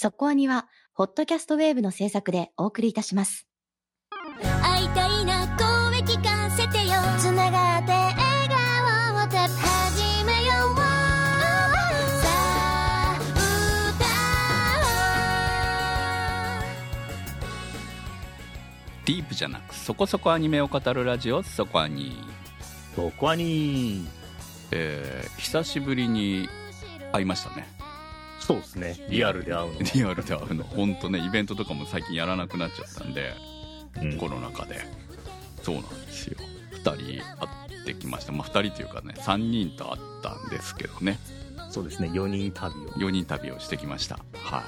[0.00, 3.48] そこアニは、ホットキャストウェーブの制作でお送りいたします。
[4.62, 6.94] 会いたいな声聞かせてよ。
[7.18, 8.16] つながって笑
[8.48, 10.76] 顔を始めよう。
[10.76, 13.18] さあ
[19.04, 22.16] ディープじゃなくそこそこアニメを語るラジオそこアニ
[22.94, 24.06] そこはに
[24.70, 26.48] えー久しぶりに
[27.10, 27.77] 会いましたね
[28.48, 28.96] そうですね。
[29.10, 29.80] リアルで会うの。
[29.94, 30.64] リアルで会うの。
[30.64, 33.34] 本当ねイベントとかも最近やらなくなっちゃったんで、
[34.00, 34.16] うん。
[34.16, 34.80] コロナ禍で。
[35.62, 36.38] そうなんですよ。
[36.72, 37.20] 2人会
[37.82, 38.32] ってきました。
[38.32, 41.18] まあ2人というかね3人と会ったんですけどね。
[41.70, 42.08] そうですね。
[42.08, 42.88] 4人旅を。
[42.92, 44.18] 4人旅をしてきました。
[44.32, 44.62] は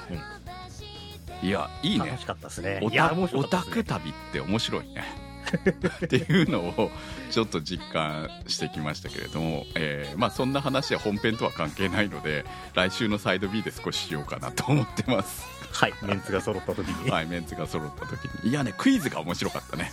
[1.42, 2.06] い、いやいいね。
[2.08, 2.80] 楽しかったですね。
[2.82, 5.29] オいやタオタク旅って面白いね
[6.04, 6.90] っていうのを
[7.30, 12.44] ちょっと実感してきましたけれども、えーまあ、そんな話は本編とは関係ないので
[12.74, 15.44] 来週のサイド B で少ししようかなと思ってます。
[15.72, 18.50] はいメンツが揃った時に、 はいメンツが揃った時に。
[18.50, 19.92] いやねクイズが面白かったね。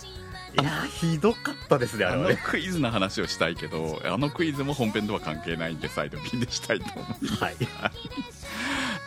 [0.59, 7.44] いやひどかったですねああのクイズの話をしたいけどあのクイズも本編とは関係ないんでサイド B でしたいと思います。
[7.44, 7.56] はい。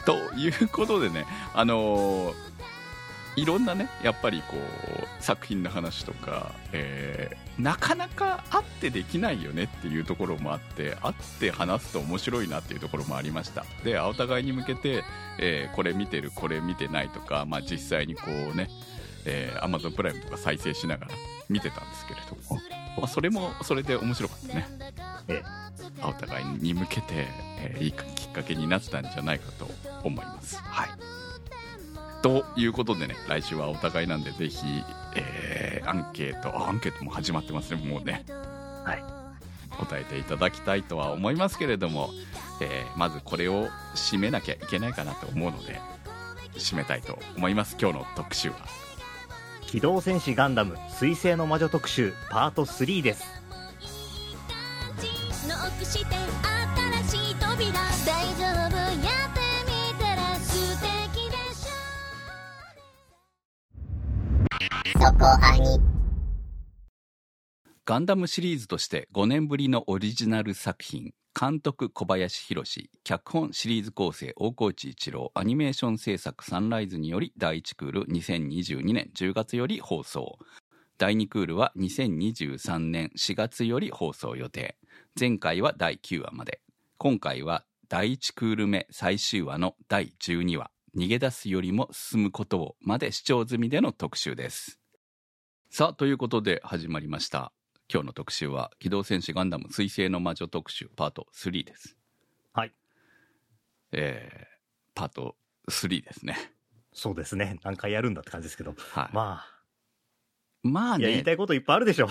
[0.04, 2.49] ということでね、あのー
[3.36, 13.66] いろんなね、やっぱりこう、作品の話とか、えーなかなか会ってできないよねっていうところもあって、会って話すと面白いなっていうところもありました。
[13.84, 15.04] で、お互いに向けて、
[15.38, 18.22] えーこれ見てる、これ見てないとか、まあ実際にこ
[18.54, 18.70] うね、
[19.26, 21.12] えー、Amazon プライムとか再生しながら
[21.50, 22.60] 見てたんですけれども、
[22.96, 24.66] まあ、それもそれで面白かったね。
[25.28, 25.42] え
[26.02, 27.26] お互いに向けて、
[27.58, 29.68] えーいいきっかけになったんじゃないかと
[30.02, 30.56] 思います。
[30.56, 30.88] はい。
[32.22, 34.58] ということでね、来週はお互いなんで、ぜひ、
[35.16, 38.24] えーアンケート、あアンケートも始まってますね、もうね。
[38.84, 39.02] はい
[39.78, 42.10] 答えていただきたいとは思いますけれども、
[42.60, 45.80] えーまずこれを締めなきゃいけないかなと思うので、
[46.56, 48.56] 締めたいと思います、今日の特集は。
[49.66, 53.24] 機動戦士ガンダム水星の魔女特集パート3です
[67.86, 72.64] ガンダムシリーズとして5年ぶりのオリジナル作品監督小林博
[73.02, 80.36] 脚本シリーズ構成大河内一郎アニメーション制作サンライズにより第1クール2022年10月より放送。
[80.98, 84.76] 第2クールは2023年4月より放送予定。
[85.18, 86.60] 前回は第9話まで。
[86.98, 90.70] 今回は第1クール目最終話の第12話。
[90.94, 94.79] 逃げ出すよりも進むことをまで視聴済みでの特集です。
[95.72, 97.52] さあということで始まりました。
[97.88, 101.96] 今日の特集は「機動戦士ガンダム水星の魔女特集パート3」です。
[102.52, 102.74] はい。
[103.92, 104.46] えー、
[104.96, 105.36] パート
[105.68, 106.36] 3ですね。
[106.92, 107.60] そうですね。
[107.62, 108.74] 何回やるんだって感じですけど。
[108.76, 109.14] はい。
[109.14, 109.46] ま
[110.64, 112.08] まあいや言あねいたいこといっぱいあるでしょ。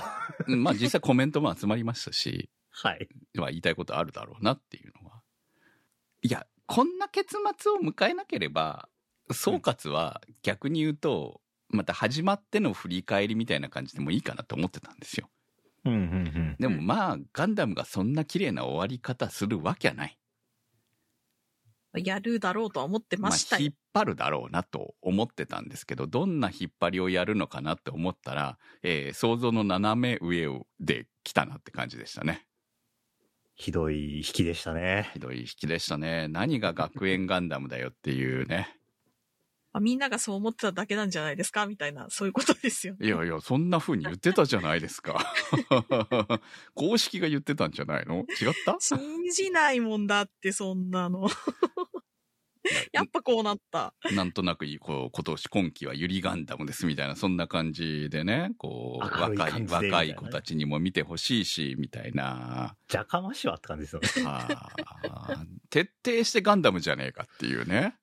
[0.47, 3.09] うんまあ実際コメントも集まりましたし、はい。
[3.33, 5.21] まあ、言いたいことあるだろうなっていうのは。
[6.21, 8.87] いやこんな結末を迎えなければ
[9.31, 15.29] 総括は逆に言うとまた始まっての振り返りみたいな感じでもいいかなと思ってたんですよ。
[15.85, 16.55] うんうんうん。
[16.59, 20.19] でもまあガンダムがそんな綺麗な終わり方するわけはない。
[21.97, 23.75] やるだろうとは思ってましたあ、引よっ。
[23.93, 32.45] 張るだろうなと思ってたんですけどどんな引っ張りをやるのかなって思ったら、えー想像の斜め上をで来たなって感じでしたね。
[33.55, 35.09] ひどい引きでしたね。
[35.13, 36.27] ひどい引きでしたね。
[36.29, 38.78] 何が学園ガンダムだよっていうね
[39.79, 41.65] あみんながそう思ってただけなんじゃないですか？
[41.65, 42.95] みたいな、そういうことですよ。
[43.01, 45.33] いやいやそんな風に言ってたじゃないですか。
[46.75, 48.25] 公式が言ってたんじゃないの？
[48.41, 48.77] 違った？
[48.79, 48.97] 信
[49.31, 51.29] じないもんだって、そんなの。
[52.91, 53.93] やっぱこうなった。
[54.13, 62.75] なんとなくこう今年今期はユリガンダムですみたいなそんな感じでねこう若い明るい若い子たちにも見てほしいしみたいな。
[62.87, 64.07] じゃかましはって感じですよね。
[65.69, 67.95] 徹底してガンダムじゃねえかっていうね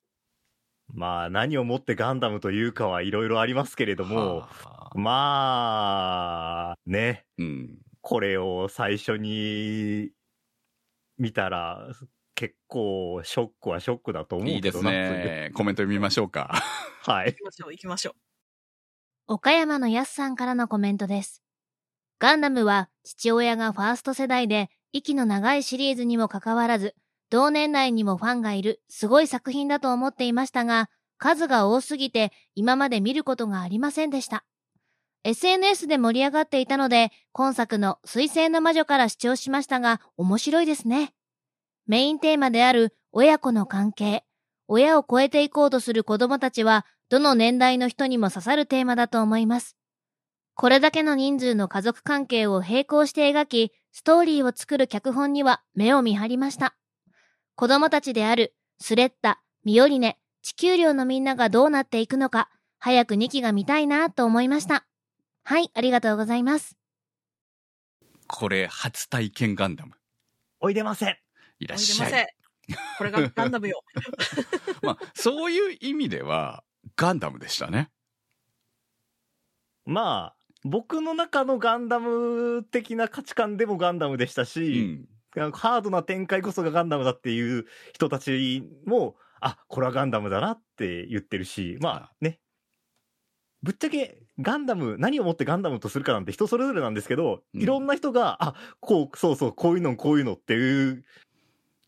[0.92, 4.48] まあ何をもってガンダムというかはいろいろありますけれどもは
[4.90, 4.90] あ。
[4.94, 7.24] まあね。
[7.38, 7.78] うん。
[8.00, 10.10] これを最初に
[11.18, 11.88] 見たら
[12.34, 15.50] 結構ショックはショックだと思ういいですけどなね。
[15.54, 16.62] コメント見ましょうか。
[17.02, 17.32] はい。
[17.32, 18.14] 行きましょう、行きましょう。
[19.28, 21.42] 岡山のやすさんからのコメントです。
[22.18, 26.94] ガンダムは父親がファースト世代で息の長いシリーズにもかかわらず、
[27.30, 30.88] 同年代にもファンがいるすごい作品だと思っていましたが、
[31.18, 34.44] 数が多すぎて今まで見ることがありませんでした。
[35.24, 41.14] SNS で盛り上がっていたので、今作の水星の魔女から視聴しましたが、面白いですね。
[41.86, 44.24] メインテーマである親子の関係、
[44.68, 49.76] 親を超えていこうとする子供たちは、どの年代の人にも刺さるテーマだと思います。
[50.54, 56.76] これだけの人数の家族関係を並行して描き、ストーリーを作る脚本には目を見張りました。
[57.58, 64.84] 子供たちである、スレッタ、ミオリネ、地球寮のみんながどうなっていくのか、早く2期が見たいなと思いました。
[65.42, 66.76] はい、ありがとうございます。
[68.26, 69.94] これ、初体験ガンダム。
[70.60, 71.16] おいでません。
[71.58, 72.08] いらおっしゃい。
[72.08, 72.22] いでま
[72.68, 72.76] せん。
[72.98, 73.82] これがガンダムよ。
[74.82, 76.62] まあ、そういう意味では、
[76.94, 77.90] ガンダムでしたね。
[79.86, 85.15] まあ、僕の中のガンダム的な価値観でもガンダムでしたうし、ん。
[85.52, 92.40] ハードな展開こそがガンダムだっていう人たちも、あ、これはガンダムだなって言ってるし、まあね。
[93.62, 101.04] ぶっちゃけガンダム、何をもってガンダムとするかなんて人それぞれなんですけど、うんいろんな人が、あ、こう、そうそう、こういうの、こういうのっていう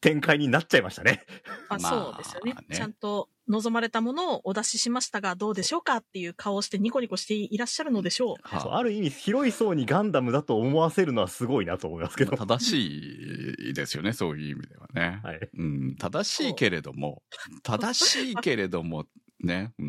[0.00, 1.24] 展開になっちゃいましたね。
[1.68, 8.36] あ、まあそうですよねねちゃんと望まれたものをお出ししましたが、どうでしょうかっていう顔をしてニコニコしていらっしゃるのでしょう。
[8.42, 12.36] はそうある意味、広い層にガンダムだと思わせるのはすごいなと思いますけど。
[12.36, 15.20] 正しいですよね、そういう意味ではね。
[15.22, 15.40] はい。
[15.56, 17.22] うん、正しいけれども、
[17.62, 19.06] 正しいけれども、
[19.40, 19.86] ね、うん。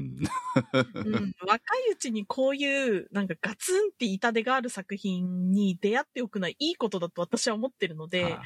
[0.94, 8.40] うん、若いうちにこういう、なんかガツンって痛手がある作品に出会っておくのはいいことだと私は思ってるので、はい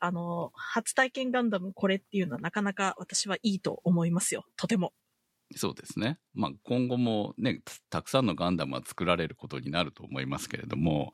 [0.00, 4.44] あの、初体験ガンダムこれっていうのはなかなか私はいいと思いますよ。
[4.56, 4.92] とても。
[5.56, 6.18] そうですね。
[6.34, 11.12] まあ、今後もね、たくさんのガンダムは作られることになると思いますけれども、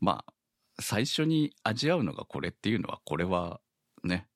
[0.00, 0.32] まあ、
[0.80, 3.60] 最初に味わうのがこれっていうのは、これは
[4.02, 4.28] ね、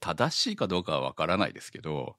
[0.00, 2.16] 正しいかどうかはわからないですけど、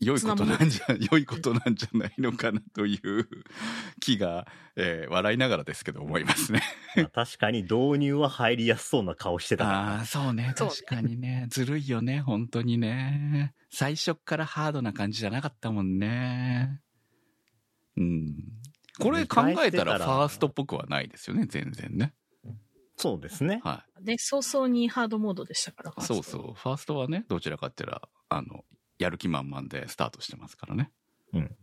[0.00, 3.28] 良いことなんじゃ、 良いことなんじゃないのかなという
[4.00, 4.46] 気が、
[4.76, 6.62] えー笑いながらですけど思いますね。
[6.96, 9.96] まあ確かに導入は入りやすそうな顔してたな。
[9.98, 10.52] ああ、そうね。
[10.56, 11.46] 確かにね。
[11.48, 12.20] ずるいよね。
[12.20, 13.54] 本当にね。
[13.70, 16.80] 最初っからハードな感じじゃなかったもんね。
[17.96, 18.34] うん。
[18.98, 21.46] これ考えたらファーストっぽくはないですよね。
[21.46, 22.14] 全然ね。
[22.96, 23.60] そうですね。
[23.64, 25.94] はで、早々にハードモードでしたから。
[25.98, 26.02] い。
[26.02, 26.54] そうそう。
[26.54, 28.64] ファーストはね、どちらかって言ったら、あの、
[28.98, 30.90] やる気満々でスタートしてますからね。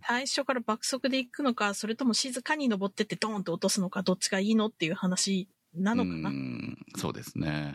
[0.06, 6.30] 最初から爆速で行くのか、それとも静かに登ってってドーンと落とすのか、どっちがいいのっていう話なのかな？
[6.30, 7.74] うんそうですね。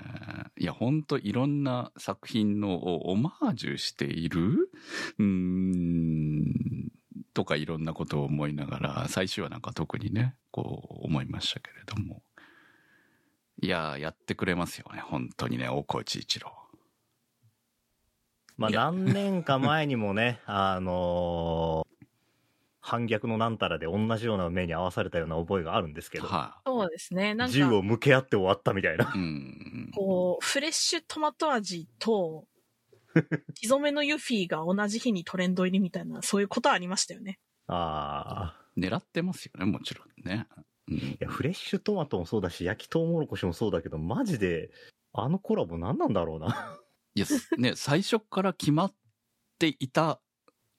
[0.58, 4.70] いや、ほんといろんな作品のをオマージュしている？
[5.18, 6.92] うーん、
[7.32, 12.22] とかいろんなことを思いながら、最初はなんか特にね、こう思いましたけれども。
[13.62, 15.00] いや、やってくれますよね。
[15.00, 16.52] 本当にね、大河内一郎。
[18.56, 21.96] まあ何年か前にもね、 あのー
[22.86, 27.34] 反逆のなんたらで同じような目に遭わされたような覚えがあるんですけど、はそうですね。
[27.34, 29.06] なん銃をか、向け合って終わったみたいな。
[29.06, 29.90] い、うん。
[29.92, 32.46] こう、フレッシュトマト味と、
[33.54, 37.40] 血染めのユフィが同じ日にトレンド入りみたいな、そういうことありましたよね。
[37.66, 38.62] ああ。
[38.78, 40.46] 狙ってますよね、もちろんね。
[40.56, 40.64] うん
[40.94, 44.70] いや、フレッシュトマトもそうだし、焼きトウモロコシもそうだけど、マジで、
[45.12, 46.78] あのコラボ何なんだろうな。
[47.16, 47.26] いや、
[47.56, 48.94] ね、最初から決まっ
[49.58, 50.20] ていた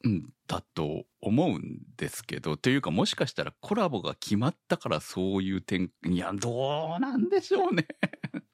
[0.08, 7.88] んだと思うんですけど、というかもしかしたらコラボが決まったからそういう点、いや、どうなんでしょうね。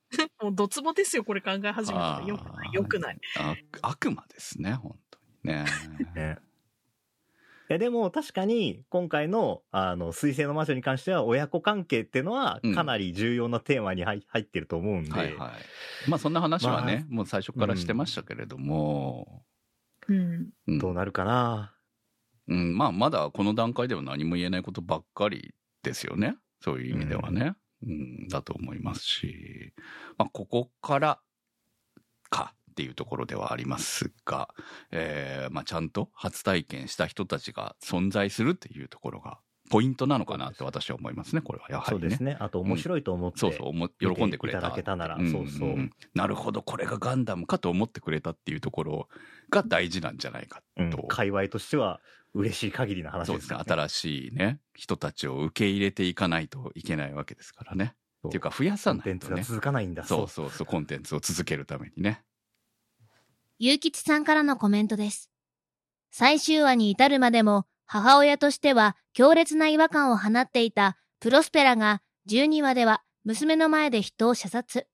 [0.42, 2.26] もうドツボですよ、これ考え始めたら。
[2.26, 3.20] よくない、よくない。
[3.38, 5.66] あ悪魔ですね、本当にね。
[6.16, 6.38] ね。
[7.70, 15.52] いや、でも確かに、今回の、あの、水星の魔女に関しては、親子関係っていうのはうん、かなり重要なテーマに入入ってると思うんで、はいは
[16.08, 16.10] い。
[16.10, 19.46] まあそんな話はね、もう最初からしてましたけれども、
[20.08, 20.52] うん。
[20.68, 21.74] うんどうなるかな。
[22.50, 26.36] うん、まあまだこの段階では何も言えないことばっかりですよね。
[26.62, 27.54] そういう意味ではね。
[27.86, 29.74] うん、だと思いますし、
[30.18, 31.20] まあここから
[32.30, 34.50] かっていうところではありますが、
[34.92, 39.40] えーまあちゃんと初体験した人たちが存在するっていうところが
[39.70, 42.02] ポイントなのかなって私は思いますね、これはやはりね。
[42.02, 42.38] そうですね。
[42.40, 44.60] あと、面白いと思って、そうそう、思喜んでくれた。
[44.60, 49.08] いただけたならんそうそうんなるほど、これがガンダムかと思ってくれたっていうところ
[49.50, 51.04] が大事なんじゃないかうんと。
[51.04, 52.02] 界隈としては、
[52.34, 53.58] 嬉しい限りの話そうですね。
[53.58, 57.96] ですから、新しいね、人たちを受け入れていかないといけないわけですからね。
[58.22, 59.56] そうっていうか、増やさコンテンツがないとね。
[59.56, 60.04] 続かないんだ。
[60.04, 62.24] そうそうそう、コンテンツを続けるためにね。
[63.66, 65.32] ゆうきちさんからのコメントです。
[66.12, 74.86] 最終話に至るまでも、母親としては強烈な違和感を放っていたプロスペラが12話では娘の前で人を射殺。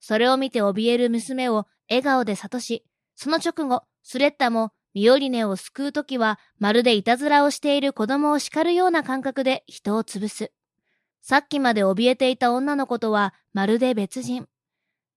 [0.00, 10.50] それを見て怯える娘を笑顔で諭し、その直後、スレッタもミオリネを救うときはまるでいたずらをしている子供を叱るような感覚で人を潰す。
[11.20, 14.48] さっきまで怯えていた女の子とはまるで別人。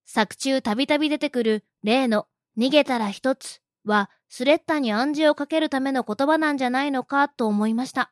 [0.05, 8.11] 作中たびたび出てくる例の逃げたら一つはスレッタに暗示をかけるための言葉なんじゃないのかと思いました。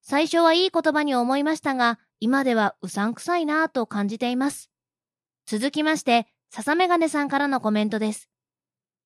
[0.00, 4.70] 最初はいい言葉に思いましたが、今ではうさんくさいなぁと感じています。
[5.46, 8.28] 続きまして、笹メガネさんからのコメントです。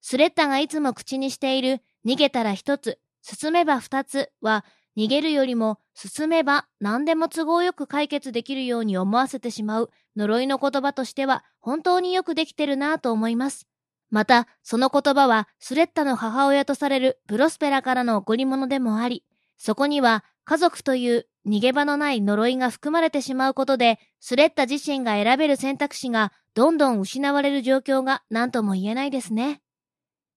[0.00, 4.64] スレッタがいつも口にしている逃げたら一つ、進めば二つは、
[4.96, 13.68] 逃げるよりも進めば何でも都合よく解決できるように思わせてしまう呪いの言葉としては本当によくできてるなぁと思います。
[14.10, 19.24] また、その言葉はスレッタの母親とされるプロスペラからの贈り物でもあり、
[19.58, 29.60] そこには家族という逃げ場のない呪いが含まれてしまうことで、スレッタ自身が選べる選択肢がどんどん失われる状況が何とも言えないですね。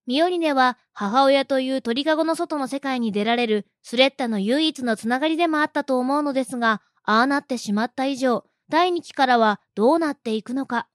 [0.07, 10.87] ミオリネは母親という鳥かごの外の世界に出られるスレッタの唯一のつながりでもあったと思うのですが、ああなってしまった以上、第2期からはどうなっていくのか。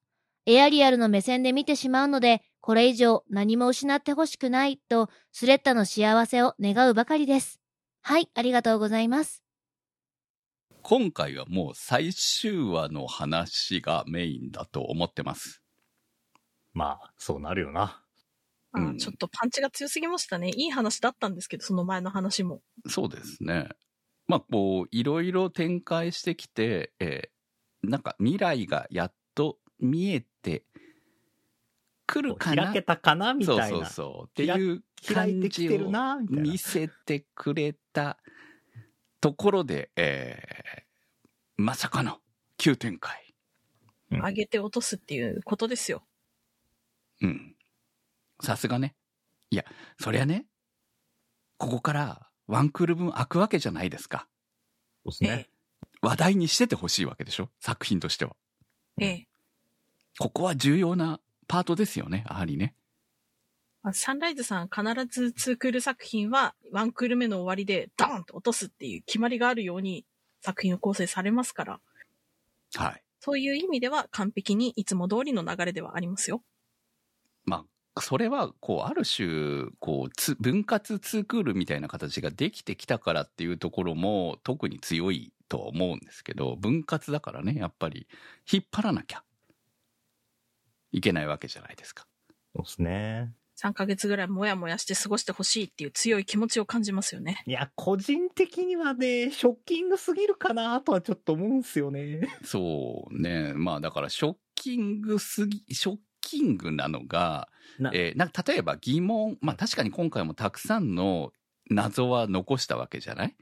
[0.47, 7.61] エアリアルの目線で見てしまうので、これ以上何も失ってほしくないと、スレッタの幸せを願うばかりです。
[8.03, 9.45] はい、ありがとうございます。
[10.83, 15.63] 今回はもう最終話の話がメインだと思ってます。
[16.75, 18.03] まあ、そうなるよな。
[18.73, 20.51] あうんちょっとパンチが強すぎましたね。
[20.51, 22.63] いい話だったんですけど、その前の話も。
[22.89, 23.69] そうですね。
[24.27, 27.37] まあ、こう、いろいろ展開してきて、えー
[27.89, 30.65] なんか未来がやっと見えて
[32.07, 32.65] くるかな？
[32.65, 33.35] 開けたかな？
[33.35, 33.69] みたいな。
[33.69, 34.29] そうそうそう。
[34.29, 36.59] っていう開い感じてきてるをなみたいな見。
[36.59, 38.19] せてくれた
[39.21, 40.83] ところで、えー
[41.59, 42.19] まさかの
[42.59, 43.35] 急展開。
[44.11, 46.05] うん上げて落とすっていうことですよ。
[47.23, 47.57] うん。
[48.41, 48.95] さすがね。
[49.51, 49.65] いや、
[49.99, 50.47] そりゃね、
[51.57, 54.29] ここからワンクール分開くわけじゃないですか。
[55.05, 55.49] そうですね。
[56.03, 57.49] 話題にしててほしいわけでしょ？
[57.59, 58.37] 作品としては。
[59.01, 59.29] ええ。
[60.19, 62.75] ここは重要なパートですよね、やはりね。
[63.83, 70.05] まあサンライズさん必ず2クール作品はワンクール目の終わりでドーンと落とすっていう決まりがあるように
[70.41, 71.81] 作品を構成されますから、
[72.75, 73.03] はい。
[73.21, 76.43] そういう意味では完璧にいつも通りの流れではありますよ。
[77.45, 88.09] まあ、それは、こう、ある種、こう、つ分割ツークールみたいな形ができてきたからっていうところも特に強いとは思うんですけど、分割だからね、やっぱり
[88.51, 89.25] 引っ張らなきゃ
[90.93, 92.07] いけないわけじゃないですか。
[92.55, 93.33] そうですね。
[93.63, 97.43] 3ヶ月ぐらいもやもやして過ごしてほしいっていう強い気持ちを感じますよね。
[97.47, 102.29] いや、個人的にはね、ショッキングすぎるかなとはちょっと思うんすよね。
[102.45, 103.55] そうね。
[103.55, 111.33] まあ、だから、ショッキングすぎ、ショッキングなのが、なえーなんか例えば疑問、まあ確かに今回もたくさんの
[111.71, 113.37] 謎は残したわけじゃない？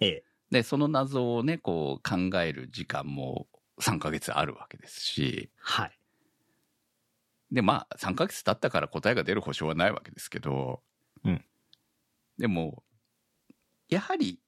[0.00, 0.24] ええ。
[0.50, 3.46] で、その謎をね、こう考える時間も
[3.80, 5.98] 3ヶ月あるわけですし、はい。
[7.52, 10.82] で、まあ3ヶ月経ったから答えが出る保証はないわけですけど、
[11.24, 11.44] うん。
[12.38, 12.82] でも、
[13.88, 14.40] やはり、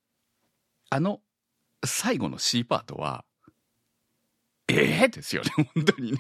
[0.90, 1.20] あの
[1.84, 3.24] 最後の C パートは、
[4.68, 6.18] ええですよね、本当にね。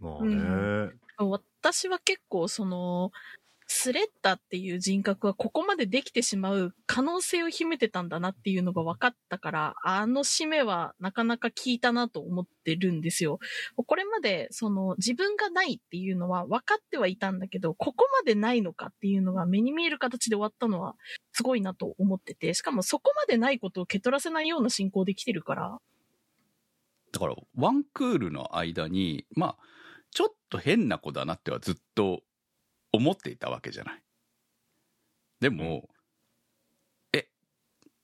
[0.00, 0.90] もうね。
[1.18, 3.12] 私は結構その、
[3.66, 13.38] スレッタっていう人格はここまでできてしまう可能性を秘めてたんだなっていうのが分かったから、あの締めはなかなか効いたなと思ってるんですよ。
[13.76, 20.94] これまでその自分がないっていうのは分かってはいたんだけど、ここまでないのかっていうのが目に見える形で終わったのは
[21.32, 25.78] すごいなと思ってて、しかもそこまでないことを蹴取らせないような進行できてるから、
[27.12, 29.56] だから、ワンクールの間に、まあ、
[30.10, 32.22] ちょっと変な子だなってはずっと
[32.92, 34.02] 思っていたわけじゃない。
[35.40, 35.88] でも、
[37.12, 37.28] え、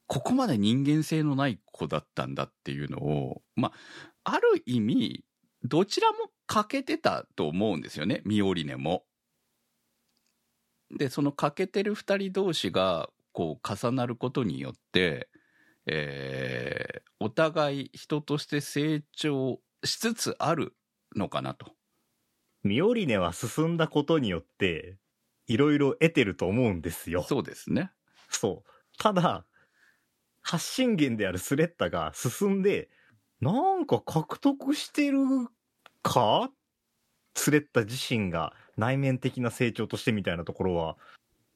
[0.08, 3.72] ここまで人間性のない子だったんだっていうのを、ま
[4.24, 5.24] あ、ある意味、
[5.64, 9.04] どちらも欠けてたと思うんですよね、ミオリネも。
[10.90, 15.28] で、その欠けてる二人同士が、こう、重なることによって、
[15.86, 20.76] えーお互い人として成長しつつある
[21.16, 21.72] のかなと。
[22.62, 24.96] ミオリネは進んだことによって、
[25.46, 27.22] いろいろ得てると思うんですよ。
[27.22, 27.90] そうですね。
[28.28, 28.70] そう。
[28.98, 29.44] ただ、
[30.42, 32.90] 発信源であるスレッタが進んで、
[33.40, 35.20] なんか獲得してる
[36.02, 36.50] か？
[37.34, 40.96] スレッタ自身が内面的な成長としてみたいなところは、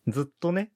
[0.07, 0.73] ずっとね、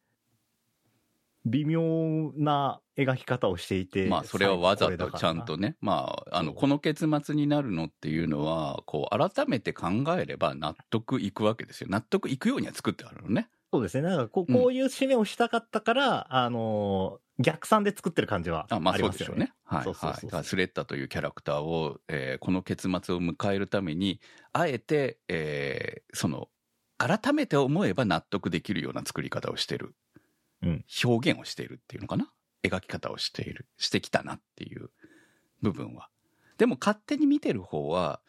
[1.45, 4.09] 微妙な描き方をしていて。
[4.09, 9.89] まあ、それはわざとちゃんとね、まあ、あの、そうこの結末になるのっていうのは、こう、改めて考
[10.19, 11.89] えれば納得いくわけですよ。
[11.91, 13.51] 納得いくようには作ってあるのね。
[13.73, 14.09] そうですね。
[14.09, 19.27] なんかこう、うんこういう締めをしたかったから、あのー逆算で作ってる感じはあまあ、ありそうますよね。
[19.27, 19.53] でしょうね。
[19.65, 19.85] はい、はい。
[19.85, 24.23] そうそうそうそうだからスレッタというキャラクターを、えーこの結末を迎えるために、
[24.55, 26.49] あえて、えーその、
[26.97, 29.95] 改めて思えば納得できるような作り方をしてる。
[30.63, 32.33] うん表現をしているっていうのかな
[32.69, 34.91] 描き方をしている、してきたなっていう
[35.63, 36.09] 部分は。
[36.59, 38.21] でも勝手に見てる方は、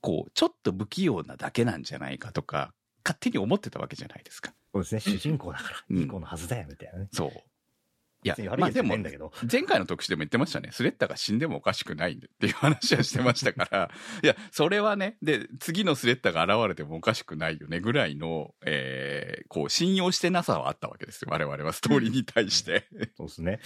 [0.00, 2.72] こう、ちょっと不器用なだけなんじゃないかとか、
[3.04, 4.54] 勝手に思ってたわけじゃないですか。
[4.72, 7.08] そうですね、 主人公だから、うんいい子のはずだよ、みたいなね。
[7.12, 7.30] そう。
[8.22, 9.32] いやまあでもゃないんだけど。
[9.50, 10.70] 前回の特集でも言ってましたね。
[10.72, 13.90] スレッタが死んでもおかしくないんでっていう話はしてましたから。
[14.22, 21.28] いや、それはね、で、次のスレッタが現れてもおかしくないよねぐらいの、えー、こう、信用してなさはあったわけですよ。
[21.30, 22.88] 我々はストーリーに対して。
[23.16, 23.60] そうですね。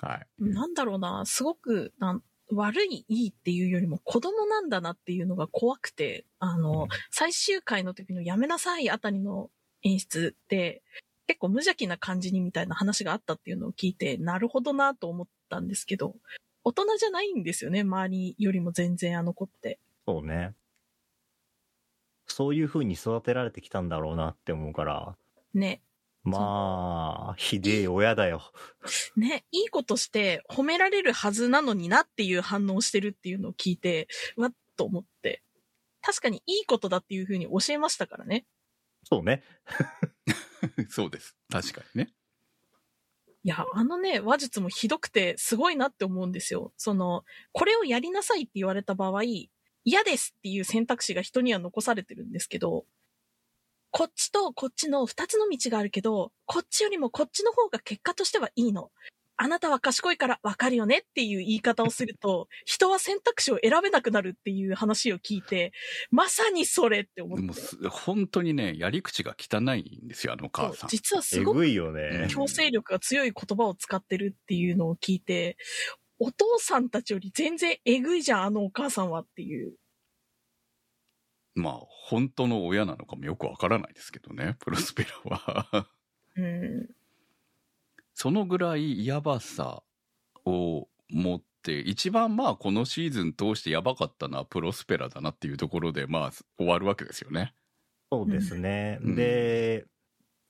[0.00, 0.26] はい。
[0.38, 2.22] なんだろうな、すごく、なん
[2.54, 9.50] 悪い、いいっていうよりも子供なんだなっていうのが怖くて、あの、最終回の時のやめなさいあたりの
[9.82, 10.82] 演出って、
[11.32, 16.14] 結構無邪気な感じにみたいな話があったっていうのを聞いて、なるほどなと思ったんですけど、
[16.62, 19.78] 大人じゃないんですよね、周りよりも全然あの子って。
[20.06, 20.54] そうね。
[22.26, 25.16] そういう風に育てられてきたんだろうなって思うから、
[25.54, 25.80] ね。
[26.22, 28.42] まあ、ひでえ親だよ。
[29.16, 35.42] ね、いいことして褒められるはずなのになっていう反応をしてるっていうのを聞いて、わっと思って。
[36.02, 38.44] 確かにいいことだっていうふうに教えましたからね。
[39.04, 39.42] そうね。
[40.88, 41.36] そうです。
[41.50, 42.12] 確かにね。
[43.44, 46.72] いや、あのね、話術もひどくてすごいなって思うんですよ。
[46.76, 49.22] その、これをやりなさいって言われた場合、
[49.84, 52.86] 嫌ですっていう選択肢が人には残されてるんですけど、
[53.90, 58.92] こっちとこっちの二つの道があるけど、こっちよりもこっちの方が結果としてはいいの。
[59.36, 65.72] あなたは賢いからわかるよねっていう言い方をすると、 人は選択肢を選べなくなるっていう話を聞いて、
[66.10, 67.42] まさにそれって思って。
[67.42, 70.90] でもす、本当にね、やり口が汚いんですよ、あのお母さん。
[70.90, 72.28] 実はすごくえぐいよね。
[72.30, 75.56] 強制力が強い言葉を使ってるっていうのを聞いて、
[76.18, 79.74] お父さんたちより全然えぐいじゃん、あのお母さんはっていう。
[81.54, 85.88] まあ、本当の親なのかもよくわからないですけどね、プロスペラは。
[86.36, 86.88] うん。
[88.14, 89.82] そのぐらいやばさ
[90.44, 97.54] を持って、一番まあこのシーズン通してやばかったのはプロスペラだなっていうところでまあ終わるわけですよね。
[98.10, 98.98] そうですね。
[99.02, 99.86] うんで、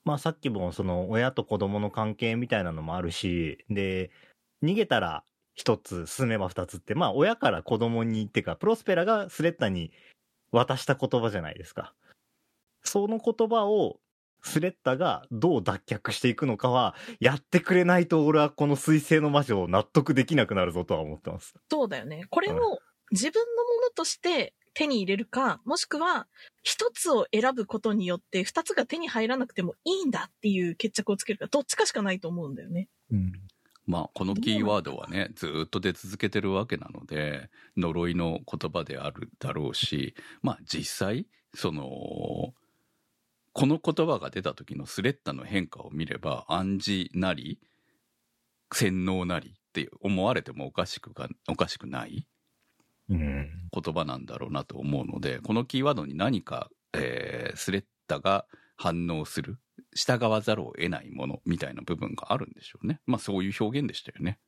[0.05, 4.11] まあさっきもその親と子供の関係みたいなのもあるし、で、
[4.63, 5.23] 逃げたら
[5.55, 9.91] 一つ、進めば二つって、まあ親から子供に、ってか、プロスペラがスレッタに
[10.51, 11.93] 渡した言葉じゃないですか。
[12.83, 13.99] その言葉を
[14.43, 21.55] スレッタがどう脱却していくのかは、やってくれないと俺はこの水星の魔女を納得できなくなるぞとは思ってます。
[21.71, 22.25] そうだよね。
[22.29, 22.79] これを
[23.11, 26.27] 自分のものとして手に入れるか、もしくは
[26.61, 32.89] 一つを選ぶことによって二つが手に入らなくてもいいんだっていう決着をつけるか、どっちかしかないと思うんだよね。
[33.11, 33.31] うん。
[33.85, 42.53] まあこのキーワードはね、ずーっと出続けてるわけなので、呪いの言葉であるだろうし、まあ実際、その、
[43.53, 47.59] この言葉が出た時のスレッタの変化を見れば、暗示なり、
[48.71, 52.27] 洗脳なりって思われてもおかしくが、おかしくない
[53.09, 53.69] うん。
[53.71, 59.59] 言葉なんだろうなと思うので、このキーワードに何か、えースレッタが反応する、
[59.95, 63.01] 従わざるを得ないものみたいな部分があるんでしょうね。
[63.05, 64.39] まあそういう表現でしたよね。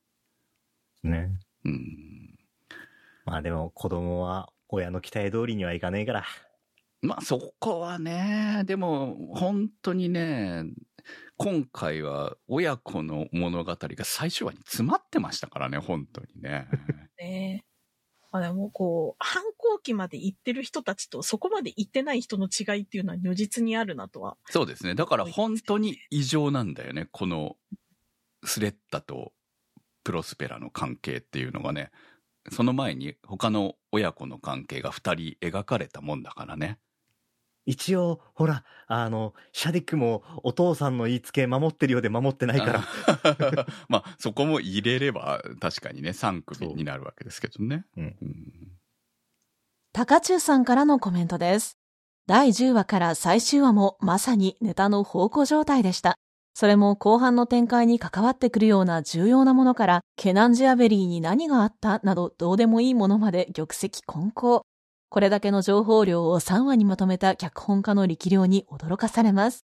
[1.03, 1.29] ね。
[1.63, 2.39] うん。
[3.25, 6.25] まあでも子供は親の期待通りにはいかねえから。
[7.05, 10.63] まあそこはね、でも本当にね、
[11.37, 16.67] 今回は親子の物語が最終話に詰まってましたからね、本当にね。
[17.19, 17.65] ね
[18.31, 24.37] まあでもこう、反抗期まで行ってる人たちとそこまで行ってない人の違いっていうのは如実にあるなとは。
[24.49, 24.95] そうですね。
[24.95, 27.07] だから本当に異常なんだよね。
[27.11, 27.55] この
[28.43, 29.31] スレッタと
[30.03, 31.91] プロスペラの関係っていうのがね。
[32.51, 36.77] その前に他の親子の関係が二人描かれたもんだからね。
[37.65, 42.73] 一応、ほら、あの、シャディクもお父さんの言いつけ守ってるようで守ってないから。
[42.73, 43.67] ら。
[43.89, 47.85] まあそこも入れれば確かにね、3組になるわけですけどね。
[47.97, 48.75] うんうん
[49.93, 51.77] 高中さんからのコメントです。
[52.27, 56.17] 第10話から最終話もまさにネタの宝庫状態でした。
[56.53, 64.63] それも後半の展開に関わってくるような重要なものから、ケナンジアベリーに何があったなどどうでもいいものまで玉石混交。
[65.15, 69.63] これだけの情報量を3話にまとめた脚本家の力量に驚かされます。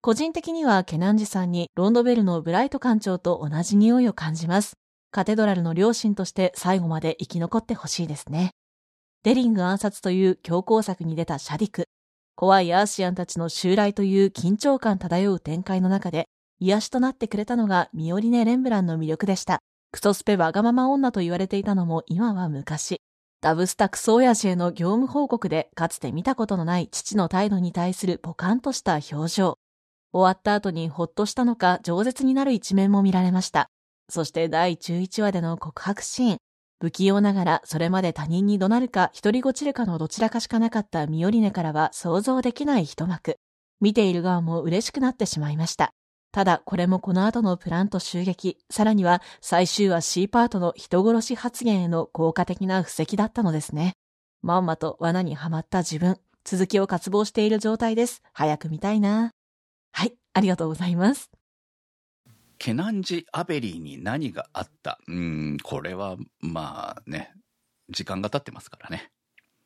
[0.00, 4.78] 個人的にはケナンジさんにロンドベルのブライト館長と同じ匂いを感じます。
[5.12, 8.50] カテドラルの良心として最後まで生き残ってほしいですね。
[9.22, 11.84] デリング暗殺という強硬策に出たシャディク。
[12.34, 16.26] 怖いアーシアンたちの襲来という緊張感漂う展開の中で、
[16.58, 19.60] 癒しとなってくれたのがミオリネ・レンブランの魅力でした。
[19.92, 23.00] クソスペわがまま女と言われていたのも今は昔。
[23.42, 29.58] ダブスタクソ親父への業務報告でかつて見たことのない父の態度に対するポカンとした表情。
[30.12, 33.70] 終わった後にほっとしたのか饒舌になる一面も見られました。
[34.10, 36.36] そして第11話での告白シーン。
[36.80, 43.38] 不器用ながらそれまで他人に怒鳴るか独りごちるかのどちらかしかなかったミオリネからは想像できない一幕。
[43.80, 45.94] 見ている側も嬉しくなってしまいました。
[46.32, 53.94] ただ、これもこの後のプランと襲撃、さらには最終話 C パートの人殺し発言への効果的な布石だったのですね。
[54.42, 58.22] まんまと罠にはまった自分、続きを渇望している状態です。
[58.32, 59.32] 早く見たいな。
[59.92, 61.30] はい、ありがとうございます。
[62.58, 64.98] ケナンジ・アベリーに何があった？
[65.08, 67.32] うーん、これは、まあね、
[67.88, 69.10] 時間が経ってますからね。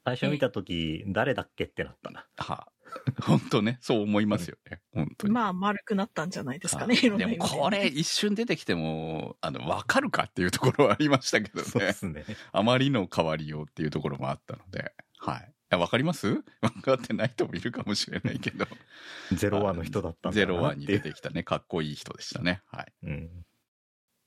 [0.04, 2.26] 最初見た時、誰だっけってなったな。
[2.36, 2.68] はあ、
[3.22, 4.80] 本当ね、そう思いますよね。
[4.92, 5.32] 本当に。
[5.32, 6.94] まあ、丸くなったんじゃないですかね。
[6.94, 11.64] はいいろんなでも意味でこれ一瞬出てきても、あの、わかるかっていうところはありましたけどね。
[11.66, 12.24] そうですね。
[12.52, 14.92] あまりの変わりようっていうところもあったので。
[15.18, 15.52] はい。
[15.70, 16.44] あわかります？
[16.60, 18.66] わかってない人もいるかもしれないけど。
[19.32, 20.46] ゼロワンの人だったんだゼ。
[20.46, 22.62] ロワンに出てきたね、かっこいい人でしたね。
[22.66, 22.92] はい。
[23.02, 23.46] うん。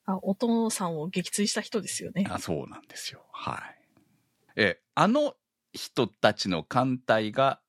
[0.06, 2.26] あ、お父さんを撃墜した人ですよね。
[2.30, 3.26] あそうなんですよ。
[3.32, 3.80] はい。
[4.56, 5.36] え、あの
[5.74, 7.62] 人たちの艦隊が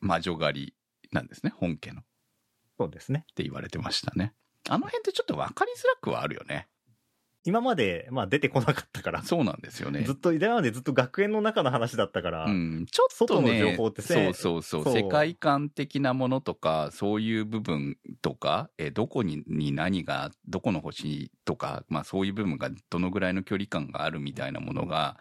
[0.00, 0.74] 魔女狩り
[1.12, 2.00] なんですね、本家の。
[2.00, 2.04] っ
[2.78, 3.24] そうですね。
[3.34, 4.34] て言われてましたね。
[4.68, 6.68] あの辺ってちょっと分かりづらくはあるよね。
[7.44, 9.22] 今まで、まあ出てこなかったから。
[9.22, 10.14] そうなんですよねずっ。
[10.16, 25.16] と、今までずっと学園の中の話だったから、うん、ちょっとね、外の情報ってそうねそうそうそう世界観的なものとか、そういう部分とか、えどこにに何が、どこの星とか、まあそういう部分がどのぐらいの距離感があるみたいなものが、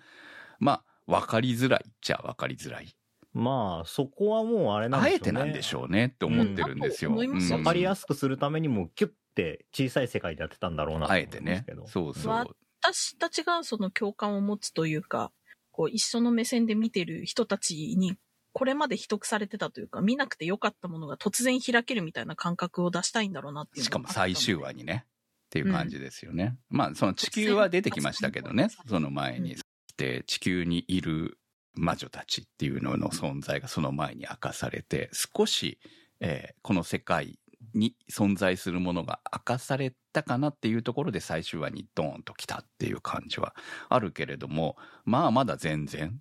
[0.60, 2.97] まあ、分かりづらいっちゃ分かりづらい。
[3.38, 5.16] まあ、そこはもうあれなんあでしょうね。
[5.16, 7.12] えてなんでしょうねって思ってるんですよ。
[7.12, 11.86] うんだと思いますよわかりやすすくするためにも、キュッて小さい世界でやってたんだろうなあえてねですけど。。
[11.86, 12.56] そうそわう。
[12.82, 15.32] 私たちがその共感を持つというか、
[15.72, 18.18] こう一緒の目線で見てる人たちに、
[18.54, 25.06] これまで秘匿されてたというか、見なくてよかったものが突然開けるみたいな感覚を出したいんだろうなっていうしかも最終話にね。
[25.48, 26.58] っていう感じですよね。
[26.70, 29.56] まあ、その地球は出てきましたけどね、その前に。
[29.96, 31.38] で、地球にいる
[31.80, 35.80] 魔女たちっていうのの存在がその前に明かされて、少し、
[36.20, 37.40] えーこの世界
[37.74, 43.56] に存在するものが明かされたかなっていうところで最終話にドーンと来たっていう感じは
[43.90, 46.20] あるけれども、まあまだ全然、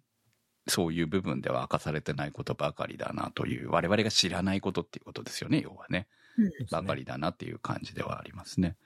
[0.69, 6.09] そういう部分では明かされてないことばかりだなという、我々が知らないことっていうことですよね、要はね。
[6.71, 8.77] ばかりだなっていう感じではありますね。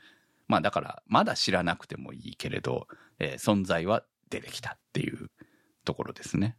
[0.46, 2.86] まあだから、まだ知らなくてもいいけれど、
[3.18, 5.30] えー存在は出てきたっていう
[5.90, 6.56] ところですね。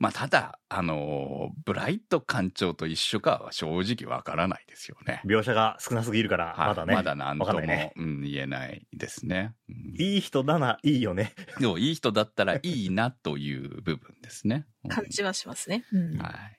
[0.00, 5.22] まあただ、あのーブライト艦長と一緒かは正直わからないですよね。
[5.24, 6.94] 描写が少なすぎるから、はいまだね。
[6.94, 9.54] まだなんとも、ねうん、言えないですね。
[9.68, 11.32] うんいい人だな、いいよね。
[11.60, 14.66] でもいい人だったらいいなという部分ですね。
[14.82, 15.84] うん感じはしますね。
[15.92, 16.58] うんはい。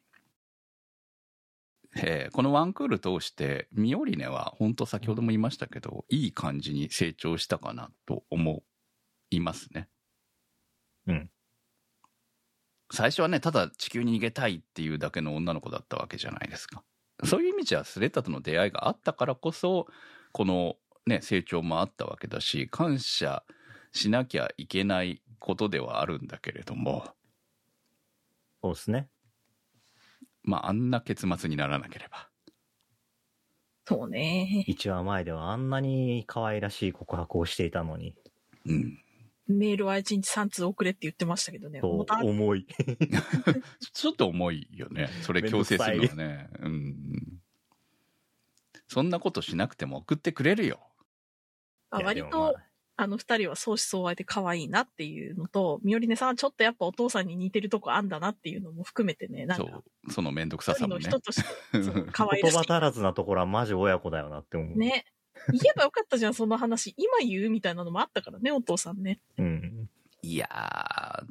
[1.97, 8.63] えーこのワンクール通して、ミオリネは本当先ほども言いましたけど、いい感じに成長したかなと思
[9.31, 9.89] いますね。
[11.07, 11.29] うん。
[12.91, 16.83] 最初はね、ただ地球に逃げたいっていうだけの女の子だったわけじゃないですか。
[17.23, 19.87] そういう意味じゃスレッタとの出会いがあったからこそ、
[20.31, 23.43] このね、成長もあったわけだし、感謝
[23.91, 27.05] しなきゃいけないことではあるんだけれども、
[28.63, 29.09] そうですね。
[30.43, 32.29] まあ、あんな結末にならなければ。
[33.85, 34.63] そうね。
[34.67, 38.15] 1話前ではあんなに可愛らしい告白をしていたのに、
[38.65, 39.03] うん。
[39.47, 41.81] メールは1日3通送れって言ってましたけどね。
[41.81, 42.25] と重たい。
[43.93, 45.09] ちょっと重いよね。
[45.21, 46.49] それ強制するのはね。
[46.61, 46.95] うん。
[48.87, 50.79] そんなことしなくても送ってくれるよ。
[51.89, 52.53] あ割とあ
[52.95, 60.11] あの二人は相思相愛で可愛いなっていうのと、ミオリネさんはちょっとやっぱお父さんに似てるとこあんだなっていうのも含めてね、なんか、そう。
[60.11, 61.01] そのめんどくささもね。
[61.01, 64.73] 人として、そう 可愛らし言葉足らずなところはマジ親子だよなって思う。
[64.73, 64.77] い。。
[64.77, 65.05] ね。
[65.51, 66.93] 言えばよかったじゃん、その話。
[66.97, 69.19] 今言うみたいなのもあったからね、お父さんね。
[69.37, 69.89] うん。
[70.21, 70.47] いや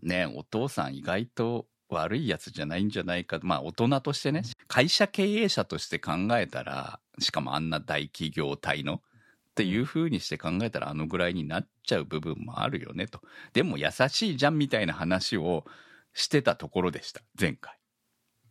[0.03, 3.39] ー、ね、お父さん意外と悪いやつじゃないんじゃないか。
[3.43, 13.21] まあ大人としてね、会社経営者として考えたら、しかもあんな大企業体の、っていう風にして考えたらあのぐらいになっちゃう部分もあるよねと。
[13.53, 15.67] でも優しいじゃんみたいな話を
[16.15, 17.77] してたところでした、前回。